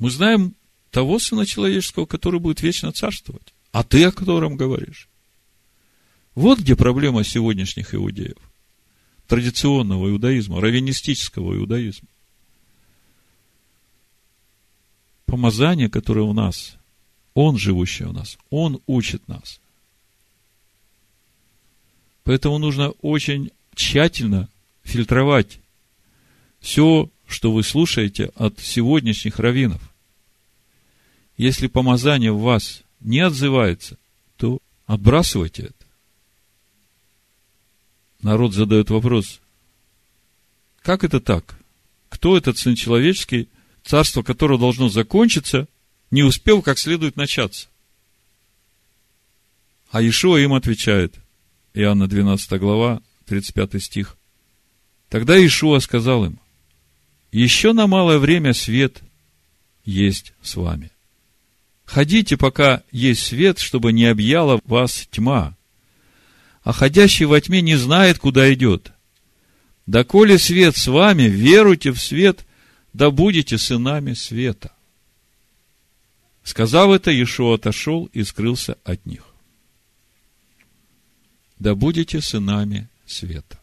Мы 0.00 0.10
знаем 0.10 0.56
того 0.90 1.18
Сына 1.18 1.46
Человеческого, 1.46 2.06
который 2.06 2.40
будет 2.40 2.62
вечно 2.62 2.90
царствовать. 2.90 3.54
А 3.70 3.84
ты 3.84 4.02
о 4.04 4.10
котором 4.10 4.56
говоришь? 4.56 5.08
Вот 6.34 6.58
где 6.58 6.74
проблема 6.74 7.22
сегодняшних 7.22 7.94
иудеев. 7.94 8.38
Традиционного 9.28 10.08
иудаизма, 10.08 10.60
раввинистического 10.60 11.54
иудаизма. 11.54 12.08
Помазание, 15.26 15.88
которое 15.88 16.22
у 16.22 16.32
нас, 16.32 16.76
Он 17.34 17.58
живущий 17.58 18.04
у 18.04 18.12
нас, 18.12 18.38
Он 18.48 18.80
учит 18.86 19.28
нас. 19.28 19.60
Поэтому 22.24 22.58
нужно 22.58 22.90
очень 23.02 23.50
тщательно 23.74 24.48
фильтровать 24.82 25.60
все, 26.58 27.10
что 27.26 27.52
вы 27.52 27.62
слушаете 27.62 28.32
от 28.34 28.58
сегодняшних 28.58 29.38
раввинов. 29.38 29.89
Если 31.40 31.68
помазание 31.68 32.32
в 32.32 32.40
вас 32.40 32.82
не 33.00 33.20
отзывается, 33.20 33.96
то 34.36 34.58
отбрасывайте 34.84 35.62
это. 35.62 35.86
Народ 38.20 38.52
задает 38.52 38.90
вопрос, 38.90 39.40
как 40.82 41.02
это 41.02 41.18
так? 41.18 41.58
Кто 42.10 42.36
этот 42.36 42.58
Сын 42.58 42.74
Человеческий, 42.74 43.48
царство 43.82 44.22
которого 44.22 44.58
должно 44.58 44.90
закончиться, 44.90 45.66
не 46.10 46.22
успел 46.22 46.60
как 46.60 46.78
следует 46.78 47.16
начаться? 47.16 47.68
А 49.90 50.02
Ишуа 50.02 50.40
им 50.40 50.52
отвечает, 50.52 51.14
Иоанна 51.72 52.06
12 52.06 52.60
глава, 52.60 53.00
35 53.24 53.82
стих. 53.82 54.18
Тогда 55.08 55.42
Ишуа 55.42 55.78
сказал 55.78 56.26
им, 56.26 56.38
еще 57.32 57.72
на 57.72 57.86
малое 57.86 58.18
время 58.18 58.52
свет 58.52 59.00
есть 59.86 60.34
с 60.42 60.56
вами. 60.56 60.90
Ходите, 61.90 62.36
пока 62.36 62.84
есть 62.92 63.26
свет, 63.26 63.58
чтобы 63.58 63.92
не 63.92 64.04
объяла 64.04 64.60
вас 64.64 65.08
тьма. 65.10 65.56
А 66.62 66.72
ходящий 66.72 67.24
во 67.24 67.40
тьме 67.40 67.62
не 67.62 67.74
знает, 67.74 68.20
куда 68.20 68.54
идет. 68.54 68.92
Да 69.86 70.04
коли 70.04 70.36
свет 70.36 70.76
с 70.76 70.86
вами, 70.86 71.24
веруйте 71.24 71.90
в 71.90 72.00
свет, 72.00 72.46
да 72.92 73.10
будете 73.10 73.58
сынами 73.58 74.12
света. 74.12 74.72
Сказав 76.44 76.92
это, 76.92 77.10
Иешуа 77.10 77.56
отошел 77.56 78.04
и 78.12 78.22
скрылся 78.22 78.78
от 78.84 79.04
них. 79.04 79.24
Да 81.58 81.74
будете 81.74 82.20
сынами 82.20 82.88
света. 83.04 83.58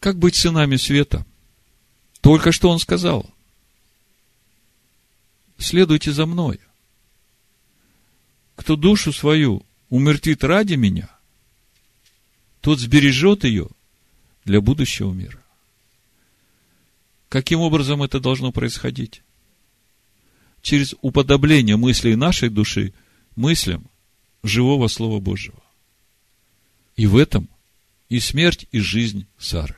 Как 0.00 0.18
быть 0.18 0.34
сынами 0.34 0.76
света? 0.76 1.26
Только 2.22 2.52
что 2.52 2.70
он 2.70 2.78
сказал– 2.78 3.30
следуйте 5.58 6.12
за 6.12 6.26
мной. 6.26 6.60
Кто 8.54 8.76
душу 8.76 9.12
свою 9.12 9.64
умертвит 9.90 10.44
ради 10.44 10.74
меня, 10.74 11.08
тот 12.60 12.80
сбережет 12.80 13.44
ее 13.44 13.68
для 14.44 14.60
будущего 14.60 15.12
мира. 15.12 15.42
Каким 17.28 17.60
образом 17.60 18.02
это 18.02 18.20
должно 18.20 18.52
происходить? 18.52 19.22
Через 20.62 20.94
уподобление 21.00 21.76
мыслей 21.76 22.16
нашей 22.16 22.48
души 22.48 22.92
мыслям 23.36 23.86
живого 24.42 24.88
Слова 24.88 25.20
Божьего. 25.20 25.62
И 26.96 27.06
в 27.06 27.16
этом 27.16 27.48
и 28.08 28.20
смерть, 28.20 28.66
и 28.72 28.80
жизнь 28.80 29.26
Сары. 29.38 29.76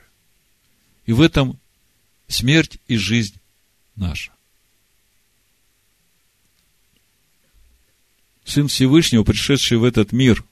И 1.05 1.13
в 1.13 1.21
этом 1.21 1.59
смерть 2.27 2.79
и 2.87 2.95
жизнь 2.95 3.35
наша. 3.95 4.31
Сын 8.49 8.67
Всевышнего, 8.67 9.23
пришедший 9.23 9.77
в 9.77 9.83
этот 9.83 10.11
мир 10.11 10.43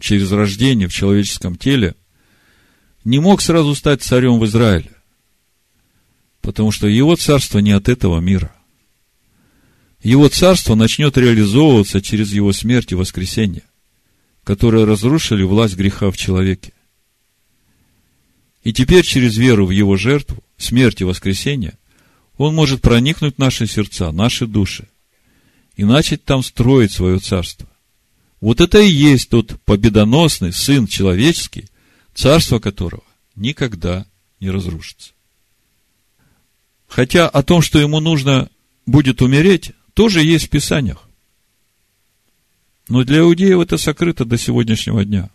через 0.00 0.32
рождение 0.32 0.88
в 0.88 0.92
человеческом 0.92 1.56
теле, 1.56 1.94
не 3.04 3.20
мог 3.20 3.40
сразу 3.40 3.76
стать 3.76 4.02
царем 4.02 4.40
в 4.40 4.44
Израиле, 4.44 4.90
потому 6.40 6.72
что 6.72 6.88
его 6.88 7.14
царство 7.14 7.60
не 7.60 7.70
от 7.70 7.88
этого 7.88 8.18
мира. 8.18 8.52
Его 10.02 10.28
царство 10.28 10.74
начнет 10.74 11.16
реализовываться 11.16 12.02
через 12.02 12.32
его 12.32 12.52
смерть 12.52 12.90
и 12.90 12.96
воскресение, 12.96 13.62
которые 14.42 14.84
разрушили 14.84 15.44
власть 15.44 15.76
греха 15.76 16.10
в 16.10 16.16
человеке. 16.16 16.72
И 18.64 18.72
теперь 18.72 19.04
через 19.04 19.36
веру 19.36 19.66
в 19.66 19.70
его 19.70 19.96
жертву, 19.96 20.42
смерть 20.56 21.02
и 21.02 21.04
воскресение, 21.04 21.74
он 22.36 22.52
может 22.54 22.80
проникнуть 22.80 23.36
в 23.36 23.38
наши 23.38 23.68
сердца, 23.68 24.10
наши 24.10 24.48
души, 24.48 24.88
и 25.76 25.84
начать 25.84 26.24
там 26.24 26.42
строить 26.42 26.92
свое 26.92 27.18
царство. 27.18 27.68
Вот 28.40 28.60
это 28.60 28.80
и 28.80 28.90
есть 28.90 29.30
тот 29.30 29.60
победоносный 29.64 30.52
Сын 30.52 30.86
человеческий, 30.86 31.66
царство 32.14 32.58
которого 32.58 33.02
никогда 33.36 34.06
не 34.40 34.50
разрушится. 34.50 35.12
Хотя 36.86 37.28
о 37.28 37.42
том, 37.42 37.62
что 37.62 37.78
ему 37.78 38.00
нужно 38.00 38.48
будет 38.86 39.22
умереть, 39.22 39.72
тоже 39.94 40.22
есть 40.22 40.46
в 40.46 40.50
Писаниях. 40.50 41.08
Но 42.88 43.02
для 43.04 43.20
иудеев 43.20 43.60
это 43.60 43.78
сокрыто 43.78 44.24
до 44.24 44.36
сегодняшнего 44.36 45.04
дня. 45.04 45.30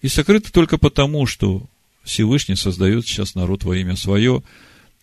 И 0.00 0.08
сокрыто 0.08 0.52
только 0.52 0.78
потому, 0.78 1.26
что 1.26 1.66
Всевышний 2.04 2.54
создает 2.54 3.06
сейчас 3.06 3.34
народ 3.34 3.64
во 3.64 3.76
имя 3.76 3.96
свое. 3.96 4.42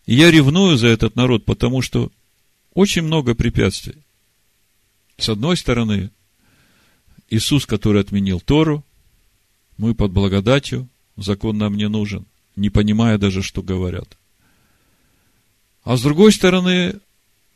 И 0.05 0.15
я 0.15 0.31
ревную 0.31 0.77
за 0.77 0.87
этот 0.87 1.15
народ, 1.15 1.43
потому 1.43 1.81
что 1.81 2.11
очень 2.73 3.03
много 3.03 3.35
препятствий. 3.35 3.97
С 5.17 5.29
одной 5.29 5.57
стороны, 5.57 6.11
Иисус, 7.29 7.65
который 7.65 8.01
отменил 8.01 8.39
Тору, 8.39 8.83
мы 9.77 9.95
под 9.95 10.11
благодатью, 10.11 10.87
закон 11.15 11.57
нам 11.57 11.77
не 11.77 11.87
нужен, 11.87 12.25
не 12.55 12.69
понимая 12.69 13.17
даже, 13.17 13.41
что 13.41 13.61
говорят. 13.61 14.17
А 15.83 15.97
с 15.97 16.01
другой 16.01 16.31
стороны, 16.31 16.99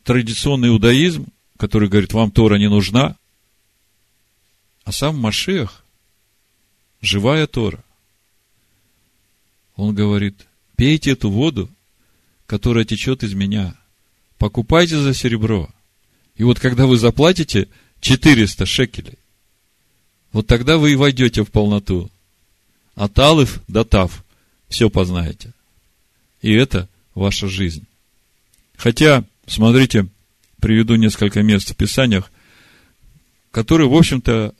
традиционный 0.03 0.69
иудаизм, 0.69 1.27
который 1.57 1.89
говорит, 1.89 2.13
вам 2.13 2.31
Тора 2.31 2.55
не 2.55 2.69
нужна, 2.69 3.17
а 4.83 4.91
сам 4.91 5.17
Машех, 5.17 5.83
живая 7.01 7.47
Тора, 7.47 7.83
он 9.75 9.93
говорит, 9.93 10.47
пейте 10.75 11.11
эту 11.11 11.29
воду, 11.29 11.69
которая 12.45 12.85
течет 12.85 13.23
из 13.23 13.33
меня– 13.33 13.75
покупайте 14.37 14.97
за 14.97 15.13
серебро. 15.13 15.69
И 16.35 16.43
вот 16.43 16.59
когда 16.59 16.85
вы 16.85 16.97
заплатите 16.97 17.67
400 18.01 18.65
шекелей, 18.65 19.17
вот 20.31 20.47
тогда 20.47 20.77
вы 20.77 20.93
и 20.93 20.95
войдете 20.95 21.43
в 21.43 21.51
полноту. 21.51 22.11
А 22.95 23.07
талыв 23.07 23.61
да 23.67 23.83
тав, 23.83 24.23
все 24.69 24.89
познаете. 24.89 25.53
И 26.41 26.51
это 26.51 26.89
ваша 27.15 27.47
жизнь. 27.47 27.85
Хотя, 28.75 29.23
смотрите, 29.47 30.07
приведу 30.59 30.95
несколько 30.95 31.41
мест 31.41 31.71
в 31.71 31.75
Писаниях, 31.75 32.31
которые, 33.51 33.89
в 33.89 33.95
общем-то, 33.95 34.53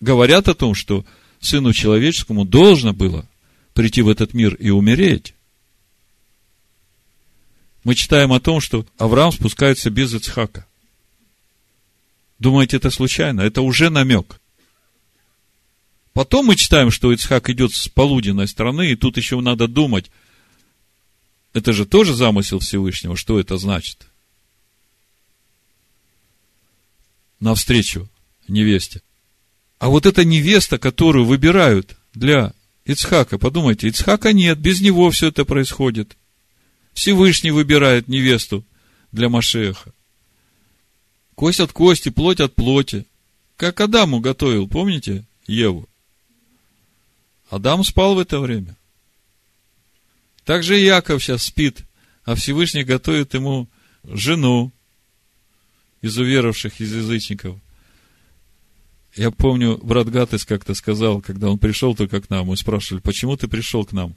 говорят 0.00 0.48
о 0.48 0.54
том, 0.54 0.74
что 0.74 1.04
Сыну 1.40 1.72
Человеческому 1.72 2.44
должно 2.44 2.92
было 2.92 3.26
прийти 3.72 4.02
в 4.02 4.08
этот 4.08 4.34
мир 4.34 4.54
и 4.54 4.70
умереть, 4.70 5.34
мы 7.86 7.94
читаем 7.94 8.32
о 8.32 8.40
том, 8.40 8.60
что 8.60 8.84
Авраам 8.98 9.30
спускается 9.30 9.90
без 9.90 10.12
Ицхака. 10.12 10.66
Думаете, 12.40 12.78
это 12.78 12.90
случайно? 12.90 13.42
Это 13.42 13.62
уже 13.62 13.90
намек. 13.90 14.40
Потом 16.12 16.46
мы 16.46 16.56
читаем, 16.56 16.90
что 16.90 17.12
Ицхак 17.12 17.48
идет 17.48 17.72
с 17.72 17.88
полуденной 17.88 18.48
стороны, 18.48 18.90
и 18.90 18.96
тут 18.96 19.18
еще 19.18 19.40
надо 19.40 19.68
думать, 19.68 20.10
это 21.52 21.72
же 21.72 21.86
тоже 21.86 22.12
замысел 22.12 22.58
Всевышнего, 22.58 23.16
что 23.16 23.38
это 23.38 23.56
значит? 23.56 24.08
Навстречу 27.38 28.08
невесте. 28.48 29.00
А 29.78 29.90
вот 29.90 30.06
эта 30.06 30.24
невеста, 30.24 30.78
которую 30.78 31.24
выбирают 31.24 31.96
для 32.14 32.52
Ицхака, 32.84 33.38
подумайте, 33.38 33.86
Ицхака 33.86 34.32
нет, 34.32 34.58
без 34.58 34.80
него 34.80 35.08
все 35.12 35.28
это 35.28 35.44
происходит. 35.44 36.16
Всевышний 36.96 37.50
выбирает 37.50 38.08
невесту 38.08 38.64
для 39.12 39.28
Машеха. 39.28 39.92
Кость 41.34 41.60
от 41.60 41.70
кости, 41.70 42.08
плоть 42.08 42.40
от 42.40 42.54
плоти. 42.54 43.04
Как 43.58 43.78
Адаму 43.82 44.20
готовил, 44.20 44.66
помните, 44.66 45.26
Еву? 45.46 45.86
Адам 47.50 47.84
спал 47.84 48.14
в 48.14 48.18
это 48.18 48.40
время. 48.40 48.76
Также 50.46 50.78
Яков 50.78 51.22
сейчас 51.22 51.42
спит, 51.42 51.84
а 52.24 52.34
Всевышний 52.34 52.82
готовит 52.82 53.34
ему 53.34 53.68
жену 54.02 54.72
из 56.00 56.16
уверовавших, 56.16 56.80
из 56.80 56.94
язычников. 56.94 57.58
Я 59.14 59.30
помню, 59.30 59.78
брат 59.82 60.08
Гатес 60.08 60.46
как-то 60.46 60.72
сказал, 60.74 61.20
когда 61.20 61.50
он 61.50 61.58
пришел 61.58 61.94
только 61.94 62.22
к 62.22 62.30
нам, 62.30 62.46
мы 62.46 62.56
спрашивали, 62.56 63.02
почему 63.02 63.36
ты 63.36 63.48
пришел 63.48 63.84
к 63.84 63.92
нам? 63.92 64.14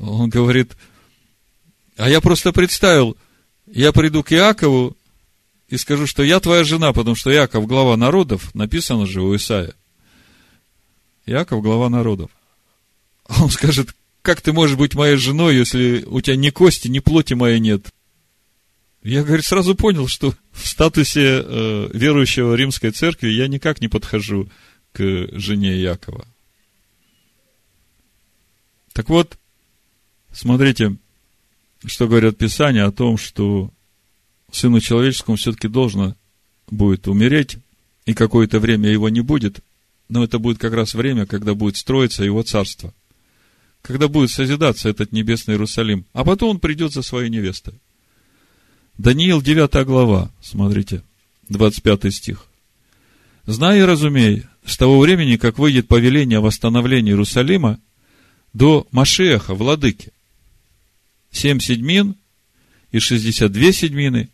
Он 0.00 0.28
говорит, 0.28 0.76
а 1.96 2.08
я 2.08 2.20
просто 2.20 2.52
представил, 2.52 3.16
я 3.66 3.92
приду 3.92 4.22
к 4.22 4.32
Иакову 4.32 4.96
и 5.68 5.76
скажу, 5.76 6.06
что 6.06 6.22
я 6.22 6.40
твоя 6.40 6.64
жена, 6.64 6.92
потому 6.92 7.16
что 7.16 7.32
Иаков 7.32 7.66
глава 7.66 7.96
народов, 7.96 8.54
написано 8.54 9.06
же 9.06 9.22
у 9.22 9.34
Исаия. 9.34 9.74
Иаков 11.26 11.62
глава 11.62 11.88
народов. 11.88 12.30
А 13.26 13.44
он 13.44 13.50
скажет, 13.50 13.94
как 14.22 14.40
ты 14.40 14.52
можешь 14.52 14.76
быть 14.76 14.94
моей 14.94 15.16
женой, 15.16 15.56
если 15.56 16.04
у 16.06 16.20
тебя 16.20 16.36
ни 16.36 16.50
кости, 16.50 16.88
ни 16.88 16.98
плоти 16.98 17.34
моей 17.34 17.60
нет? 17.60 17.86
Я, 19.02 19.24
говорит, 19.24 19.44
сразу 19.44 19.74
понял, 19.74 20.06
что 20.06 20.34
в 20.52 20.66
статусе 20.66 21.42
э, 21.44 21.88
верующего 21.92 22.54
римской 22.54 22.92
церкви 22.92 23.30
я 23.30 23.48
никак 23.48 23.80
не 23.80 23.88
подхожу 23.88 24.48
к 24.92 25.28
жене 25.32 25.80
Якова. 25.80 26.26
Так 28.92 29.08
вот, 29.08 29.38
смотрите, 30.32 30.96
что 31.84 32.06
говорят 32.06 32.38
Писания 32.38 32.86
о 32.86 32.92
том, 32.92 33.16
что 33.16 33.70
Сыну 34.50 34.80
Человеческому 34.80 35.36
все-таки 35.36 35.68
должно 35.68 36.14
будет 36.70 37.08
умереть, 37.08 37.58
и 38.06 38.14
какое-то 38.14 38.58
время 38.60 38.90
его 38.90 39.08
не 39.08 39.20
будет, 39.20 39.60
но 40.08 40.24
это 40.24 40.38
будет 40.38 40.58
как 40.58 40.72
раз 40.72 40.94
время, 40.94 41.26
когда 41.26 41.54
будет 41.54 41.76
строиться 41.76 42.24
его 42.24 42.42
царство, 42.42 42.92
когда 43.80 44.08
будет 44.08 44.30
созидаться 44.30 44.88
этот 44.88 45.12
небесный 45.12 45.54
Иерусалим, 45.54 46.04
а 46.12 46.24
потом 46.24 46.50
он 46.50 46.60
придет 46.60 46.92
за 46.92 47.02
своей 47.02 47.30
невестой. 47.30 47.74
Даниил 48.98 49.40
9 49.40 49.86
глава, 49.86 50.30
смотрите, 50.42 51.02
25 51.48 52.12
стих. 52.12 52.46
«Знай 53.46 53.80
и 53.80 53.82
разумей, 53.82 54.44
с 54.64 54.76
того 54.76 55.00
времени, 55.00 55.36
как 55.36 55.58
выйдет 55.58 55.88
повеление 55.88 56.38
о 56.38 56.42
восстановлении 56.42 57.10
Иерусалима, 57.10 57.80
до 58.52 58.86
Машеха, 58.92 59.54
владыки, 59.54 60.12
семь 61.32 61.58
седьмин 61.58 62.14
и 62.92 63.00
шестьдесят 63.00 63.50
две 63.50 63.72
седьмины, 63.72 64.28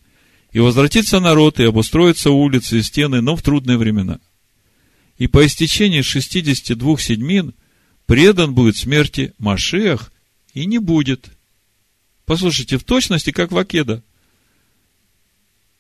и 0.53 0.61
возвратится 0.61 1.20
народ, 1.20 1.61
и 1.61 1.64
обустроятся 1.64 2.30
улицы 2.30 2.78
и 2.78 2.82
стены, 2.82 3.20
но 3.20 3.36
в 3.36 3.42
трудные 3.42 3.78
времена. 3.78 4.20
И 5.16 5.26
по 5.26 5.46
истечении 5.46 6.03
шестидесяти 6.03 6.74
двух 6.74 7.01
седьмин 7.01 7.55
предан 8.07 8.55
будет 8.55 8.76
смерти 8.76 9.32
Машех, 9.38 10.12
и 10.55 10.66
не 10.66 10.78
будет. 10.78 11.30
Послушайте, 12.24 12.78
в 12.78 12.84
точности, 12.84 13.30
как 13.30 13.53
в 13.53 13.59
Акеда. 13.59 14.03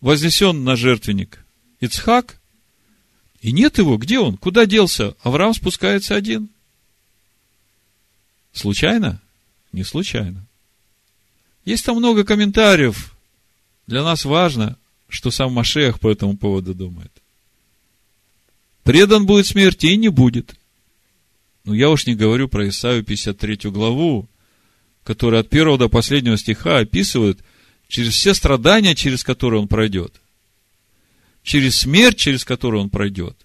Вознесен 0.00 0.64
на 0.64 0.76
жертвенник 0.76 1.44
Ицхак, 1.80 2.40
и 3.40 3.52
нет 3.52 3.78
его. 3.78 3.96
Где 3.96 4.18
он? 4.18 4.36
Куда 4.36 4.66
делся? 4.66 5.14
Авраам 5.22 5.54
спускается 5.54 6.14
один. 6.14 6.48
Случайно? 8.52 9.20
Не 9.72 9.84
случайно. 9.84 10.47
Есть 11.68 11.84
там 11.84 11.98
много 11.98 12.24
комментариев, 12.24 13.14
Для 13.86 14.02
нас 14.02 14.24
важно, 14.24 14.78
что 15.06 15.30
сам 15.30 15.52
Машех 15.52 16.00
по 16.00 16.10
этому 16.10 16.34
поводу 16.34 16.72
думает. 16.74 17.12
Предан 18.84 19.26
будет 19.26 19.46
смерти 19.46 19.84
и 19.88 19.98
не 19.98 20.08
будет. 20.08 20.54
Ну, 21.64 21.74
я 21.74 21.90
уж 21.90 22.06
не 22.06 22.14
говорю 22.14 22.48
про 22.48 22.66
Исаию 22.70 23.04
53 23.04 23.70
главу, 23.70 24.30
которая 25.04 25.42
от 25.42 25.50
первого 25.50 25.76
до 25.76 25.90
последнего 25.90 26.38
стиха 26.38 26.78
описывает 26.78 27.40
через 27.86 28.14
все 28.14 28.32
страдания, 28.32 28.94
через 28.94 29.22
которые 29.22 29.60
он 29.60 29.68
пройдет, 29.68 30.14
через 31.42 31.76
смерть, 31.76 32.16
через 32.16 32.46
которую 32.46 32.84
он 32.84 32.88
пройдет, 32.88 33.36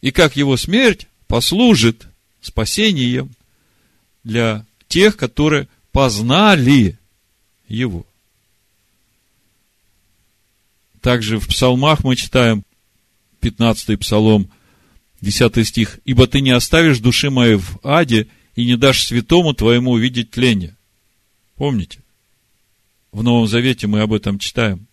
и 0.00 0.10
как 0.10 0.34
его 0.34 0.56
смерть 0.56 1.06
послужит 1.28 2.08
спасением 2.40 3.30
для 4.24 4.66
тех, 4.88 5.16
которые 5.16 5.68
познали 5.92 6.98
его. 7.72 8.06
Также 11.00 11.38
в 11.38 11.48
псалмах 11.48 12.04
мы 12.04 12.14
читаем 12.14 12.64
15-й 13.40 13.96
псалом, 13.96 14.48
10 15.20 15.66
стих. 15.66 15.98
«Ибо 16.04 16.26
ты 16.26 16.40
не 16.40 16.50
оставишь 16.50 17.00
души 17.00 17.30
моей 17.30 17.56
в 17.56 17.78
аде 17.82 18.28
и 18.54 18.64
не 18.64 18.76
дашь 18.76 19.04
святому 19.04 19.54
твоему 19.54 19.92
увидеть 19.92 20.30
тление». 20.30 20.76
Помните? 21.56 22.00
В 23.10 23.22
Новом 23.22 23.46
Завете 23.46 23.86
мы 23.86 24.00
об 24.00 24.12
этом 24.12 24.38
читаем 24.38 24.86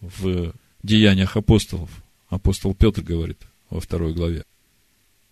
в 0.00 0.52
Деяниях 0.82 1.36
апостолов. 1.36 1.90
Апостол 2.28 2.74
Петр 2.74 3.02
говорит 3.02 3.38
во 3.70 3.80
второй 3.80 4.14
главе. 4.14 4.44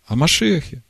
О 0.05 0.15
Машехе. 0.15 0.83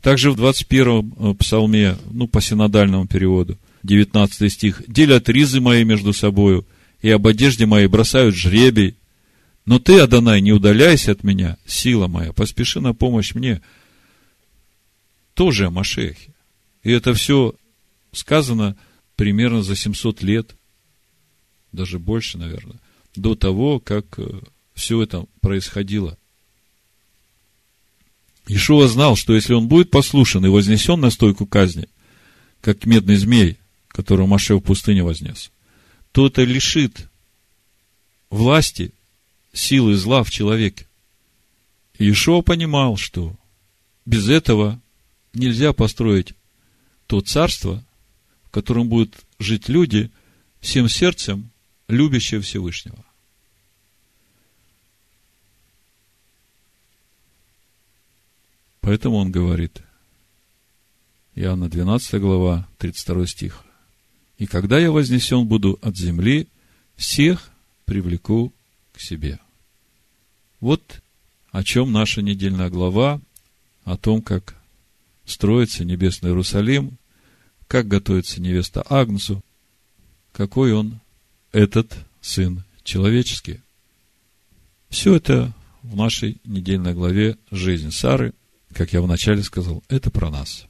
Также 0.00 0.30
в 0.30 0.40
21-м 0.40 1.14
э, 1.18 1.34
псалме, 1.34 1.96
ну, 2.10 2.28
по 2.28 2.40
синодальному 2.40 3.06
переводу, 3.06 3.58
19 3.84 4.52
стих. 4.52 4.82
«Делят 4.88 5.28
ризы 5.28 5.60
мои 5.60 5.84
между 5.84 6.12
собою, 6.12 6.66
и 7.00 7.10
об 7.10 7.26
одежде 7.26 7.66
моей 7.66 7.86
бросают 7.86 8.34
жребий. 8.34 8.96
Но 9.66 9.78
ты, 9.78 10.00
Адонай, 10.00 10.40
не 10.40 10.52
удаляйся 10.52 11.12
от 11.12 11.22
меня, 11.22 11.58
сила 11.66 12.08
моя, 12.08 12.32
поспеши 12.32 12.80
на 12.80 12.94
помощь 12.94 13.34
мне». 13.34 13.62
Тоже 15.34 15.66
о 15.66 15.70
Машехе. 15.70 16.32
И 16.82 16.90
это 16.90 17.12
все 17.12 17.54
сказано 18.12 18.76
примерно 19.16 19.62
за 19.62 19.76
700 19.76 20.22
лет, 20.22 20.54
даже 21.72 21.98
больше, 21.98 22.38
наверное, 22.38 22.76
до 23.16 23.34
того, 23.34 23.80
как 23.80 24.18
э, 24.18 24.40
все 24.74 25.02
это 25.02 25.26
происходило. 25.40 26.16
Ишуа 28.46 28.86
знал, 28.86 29.16
что 29.16 29.34
если 29.34 29.54
он 29.54 29.68
будет 29.68 29.90
послушан 29.90 30.46
и 30.46 30.50
вознесен 30.50 31.00
на 31.00 31.10
стойку 31.10 31.46
казни, 31.46 31.88
как 32.60 32.86
медный 32.86 33.16
змей, 33.16 33.58
которого 33.94 34.26
Маше 34.26 34.56
в 34.56 34.60
пустыне 34.60 35.04
вознес, 35.04 35.52
то 36.10 36.26
это 36.26 36.42
лишит 36.42 37.08
власти 38.28 38.92
силы 39.52 39.94
зла 39.94 40.24
в 40.24 40.30
человеке. 40.30 40.88
И 41.96 42.04
понимал, 42.42 42.96
что 42.96 43.36
без 44.04 44.28
этого 44.28 44.80
нельзя 45.32 45.72
построить 45.72 46.34
то 47.06 47.20
царство, 47.20 47.84
в 48.42 48.50
котором 48.50 48.88
будут 48.88 49.14
жить 49.38 49.68
люди 49.68 50.10
всем 50.60 50.88
сердцем, 50.88 51.50
любящие 51.86 52.40
Всевышнего. 52.40 53.04
Поэтому 58.80 59.16
он 59.18 59.30
говорит, 59.30 59.82
Иоанна 61.36 61.68
12 61.68 62.20
глава, 62.20 62.68
32 62.78 63.26
стих. 63.28 63.63
«И 64.44 64.46
когда 64.46 64.78
я 64.78 64.92
вознесен 64.92 65.46
буду 65.46 65.78
от 65.80 65.96
земли, 65.96 66.48
всех 66.96 67.48
привлеку 67.86 68.52
к 68.92 69.00
себе». 69.00 69.38
Вот 70.60 71.00
о 71.50 71.64
чем 71.64 71.92
наша 71.92 72.20
недельная 72.20 72.68
глава, 72.68 73.22
о 73.84 73.96
том, 73.96 74.20
как 74.20 74.54
строится 75.24 75.86
небесный 75.86 76.28
Иерусалим, 76.28 76.98
как 77.68 77.88
готовится 77.88 78.42
невеста 78.42 78.82
Агнцу, 78.82 79.42
какой 80.32 80.74
он, 80.74 81.00
этот 81.52 81.96
сын 82.20 82.64
человеческий. 82.82 83.60
Все 84.90 85.14
это 85.14 85.54
в 85.82 85.96
нашей 85.96 86.36
недельной 86.44 86.92
главе 86.92 87.38
«Жизнь 87.50 87.92
Сары»– 87.92 88.34
как 88.74 88.92
я 88.92 89.00
вначале 89.00 89.42
сказал, 89.42 89.82
это 89.88 90.10
про 90.10 90.28
нас. 90.28 90.66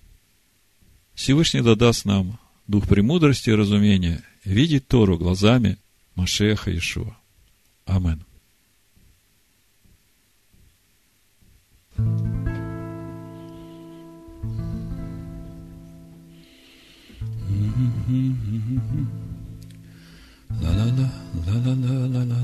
Всевышний 1.15 1.61
дадаст 1.61 2.05
нам 2.05 2.39
дух 2.67 2.87
премудрости 2.87 3.51
и 3.51 3.55
разумения, 3.55 4.23
видеть 4.45 4.89
Тору 4.89 5.19
глазами 5.19 5.79
Машеха 6.15 6.77
Ишуа. 6.77 7.17
Амин. 7.87 8.25
La 20.63 20.71
la 20.71 20.85
la 20.85 21.09
la 21.47 21.75
la 21.75 22.07
la 22.07 22.25
la 22.25 22.44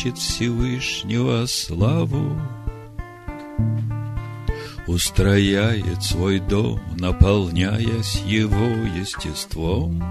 ищет 0.00 0.16
Всевышнего 0.16 1.46
славу? 1.46 2.40
устрояет 4.86 6.02
свой 6.02 6.40
дом, 6.40 6.80
наполняясь 6.98 8.22
его 8.26 8.66
естеством. 8.98 10.02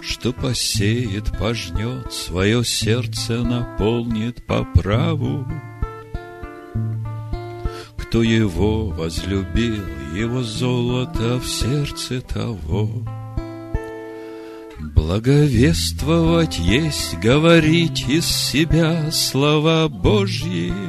Что 0.00 0.32
посеет, 0.32 1.38
пожнет, 1.38 2.12
свое 2.12 2.64
сердце 2.64 3.44
наполнит 3.44 4.44
по 4.46 4.64
праву. 4.64 5.46
Кто 7.98 8.22
его 8.22 8.86
возлюбил, 8.86 9.84
его 10.12 10.42
золото 10.42 11.38
в 11.38 11.46
сердце 11.46 12.20
того. 12.20 13.04
Благовествовать 15.08 16.58
есть 16.58 17.18
говорить 17.18 18.06
из 18.10 18.26
себя 18.26 19.10
слова 19.10 19.88
Божьи– 19.88 20.70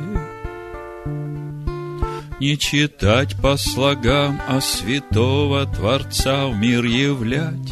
не 2.41 2.57
читать 2.57 3.38
по 3.41 3.55
слогам, 3.55 4.41
а 4.45 4.59
святого 4.59 5.65
Творца 5.67 6.47
в 6.47 6.57
мир 6.57 6.84
являть. 6.84 7.72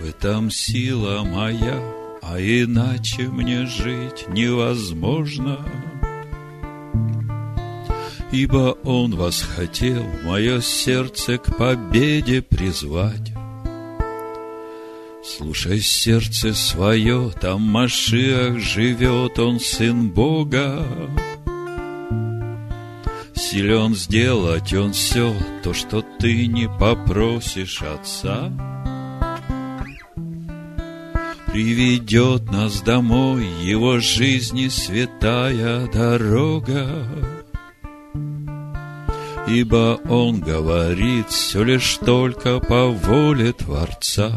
В 0.00 0.08
этом 0.08 0.50
сила 0.50 1.22
моя, 1.22 1.80
а 2.22 2.40
иначе 2.40 3.28
мне 3.28 3.66
жить 3.66 4.26
невозможно. 4.30 5.60
Ибо 8.32 8.76
Он 8.82 9.14
восхотел 9.14 10.04
мое 10.24 10.60
сердце 10.60 11.38
к 11.38 11.56
победе 11.56 12.42
призвать. 12.42 13.33
Слушай 15.44 15.80
сердце 15.80 16.54
свое, 16.54 17.30
там 17.38 17.60
Машиах 17.60 18.58
живет, 18.58 19.38
Он 19.38 19.60
Сын 19.60 20.08
Бога. 20.10 20.86
Силен 23.34 23.94
сделать 23.94 24.72
он 24.72 24.94
все, 24.94 25.34
то, 25.62 25.74
что 25.74 26.02
ты 26.18 26.46
не 26.46 26.66
попросишь 26.66 27.82
Отца. 27.82 28.50
Приведет 31.52 32.50
нас 32.50 32.80
домой 32.80 33.46
Его 33.62 33.98
жизни 33.98 34.68
святая 34.68 35.86
дорога. 35.88 37.06
Ибо 39.46 40.00
Он 40.08 40.40
говорит 40.40 41.28
все 41.28 41.62
лишь 41.62 41.98
только 41.98 42.60
по 42.60 42.86
воле 42.86 43.52
Творца. 43.52 44.32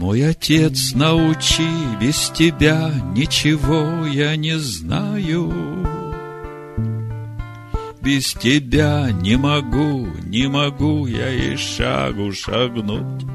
Мой 0.00 0.26
Отец, 0.26 0.94
научи, 0.94 1.68
без 2.00 2.30
Тебя 2.30 2.90
ничего 3.14 4.06
я 4.06 4.34
не 4.34 4.58
знаю. 4.58 5.52
Без 8.00 8.32
тебя 8.32 9.10
не 9.12 9.36
могу, 9.36 10.06
не 10.24 10.48
могу 10.48 11.04
я 11.04 11.30
и 11.30 11.54
шагу 11.56 12.32
шагнуть. 12.32 13.26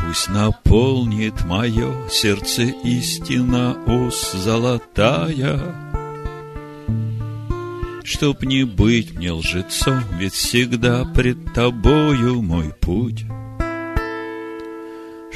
Пусть 0.00 0.30
наполнит 0.30 1.44
мое 1.44 2.08
сердце 2.08 2.62
истина 2.62 3.76
ос 3.86 4.32
золотая, 4.32 5.60
Чтоб 8.02 8.42
не 8.44 8.64
быть 8.64 9.12
мне 9.14 9.32
лжецом, 9.32 10.00
ведь 10.18 10.32
всегда 10.32 11.04
пред 11.04 11.52
тобою 11.52 12.40
мой 12.40 12.72
путь. 12.80 13.26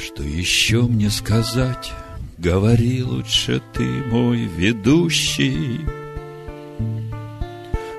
Что 0.01 0.23
еще 0.23 0.83
мне 0.83 1.09
сказать? 1.09 1.91
Говори 2.37 3.03
лучше 3.03 3.61
ты, 3.73 3.83
мой 3.83 4.45
ведущий. 4.45 5.81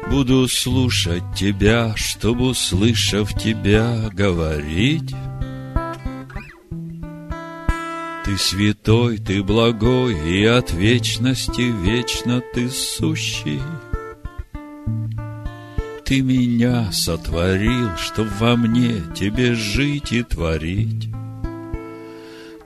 Буду 0.08 0.48
слушать 0.48 1.22
тебя, 1.36 1.94
чтобы, 1.96 2.48
услышав 2.48 3.34
тебя, 3.34 4.08
говорить. 4.12 5.14
Ты 8.24 8.38
святой, 8.38 9.18
ты 9.18 9.42
благой, 9.42 10.16
и 10.26 10.44
от 10.46 10.72
вечности 10.72 11.60
вечно 11.60 12.42
ты 12.54 12.70
сущий. 12.70 13.60
Ты 16.06 16.22
меня 16.22 16.90
сотворил, 16.92 17.90
чтоб 17.98 18.26
во 18.40 18.56
мне 18.56 19.02
тебе 19.14 19.54
жить 19.54 20.12
и 20.12 20.22
творить. 20.22 21.10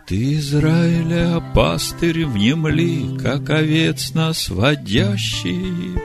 Ты, 0.07 0.35
Израиля, 0.35 1.43
пастырь, 1.55 2.27
внемли, 2.27 3.17
как 3.17 3.49
овец 3.49 4.13
нас 4.13 4.51
водящий. 4.51 5.99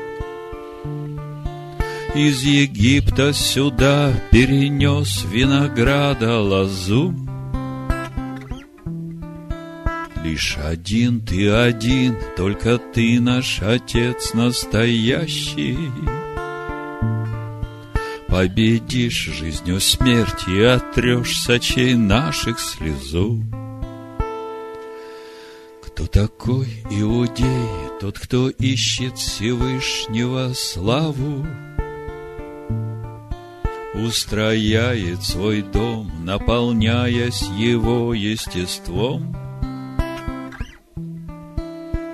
Из 2.16 2.42
Египта 2.44 3.34
сюда 3.34 4.14
перенес 4.32 5.26
винограда 5.30 6.40
лозу. 6.40 7.14
Лишь 10.24 10.58
один 10.58 11.20
ты 11.20 11.50
один, 11.50 12.16
только 12.38 12.78
ты 12.78 13.20
наш 13.20 13.62
Отец 13.62 14.34
настоящий. 14.34 15.78
Победишь 18.30 19.30
жизнью 19.38 19.82
смерть 19.82 20.48
и 20.48 20.62
отрешь 20.62 21.42
с 21.42 21.50
очей 21.50 21.96
наших 21.96 22.62
слезу. 22.62 23.44
Кто 26.00 26.08
такой 26.08 26.66
иудей, 26.90 27.68
тот, 28.00 28.18
кто 28.18 28.50
ищет 28.50 29.18
Всевышнего 29.18 30.54
славу? 30.54 31.46
Устрояет 33.94 35.22
свой 35.24 35.62
дом, 35.62 36.10
наполняясь 36.24 37.42
его 37.58 38.14
естеством, 38.14 39.36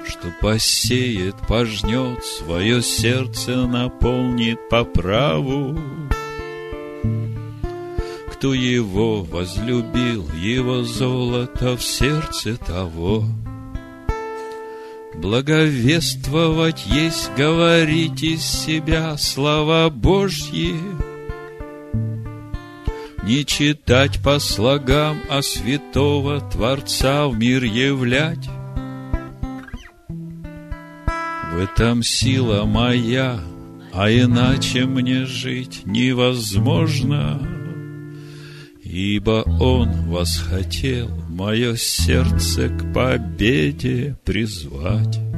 Что 0.07 0.33
посеет, 0.41 1.35
пожнет, 1.47 2.25
свое 2.25 2.81
сердце 2.81 3.67
наполнит 3.67 4.67
по 4.67 4.83
праву. 4.83 5.77
Кто 8.31 8.51
его 8.51 9.21
возлюбил, 9.21 10.27
его 10.41 10.81
золото 10.81 11.77
в 11.77 11.83
сердце 11.83 12.57
того— 12.57 13.25
Благовествовать 15.21 16.85
есть 16.87 17.31
говорить 17.35 18.21
из 18.21 18.41
себя 18.41 19.17
слова 19.17 19.89
Божьи, 19.89 20.75
Не 23.23 23.43
читать 23.45 24.21
по 24.21 24.37
слогам, 24.39 25.17
а 25.29 25.41
святого 25.41 26.41
Творца 26.41 27.27
в 27.27 27.37
мир 27.37 27.63
являть. 27.63 28.47
В 31.53 31.59
этом 31.59 32.03
сила 32.03 32.65
моя, 32.65 33.39
а 33.93 34.11
иначе 34.11 34.85
мне 34.85 35.25
жить 35.25 35.85
невозможно, 35.85 37.41
Ибо 38.83 39.43
Он 39.59 40.09
восхотел 40.09 41.24
мое 41.35 41.75
сердце 41.75 42.69
к 42.69 42.93
победе 42.93 44.15
призвать. 44.23 45.34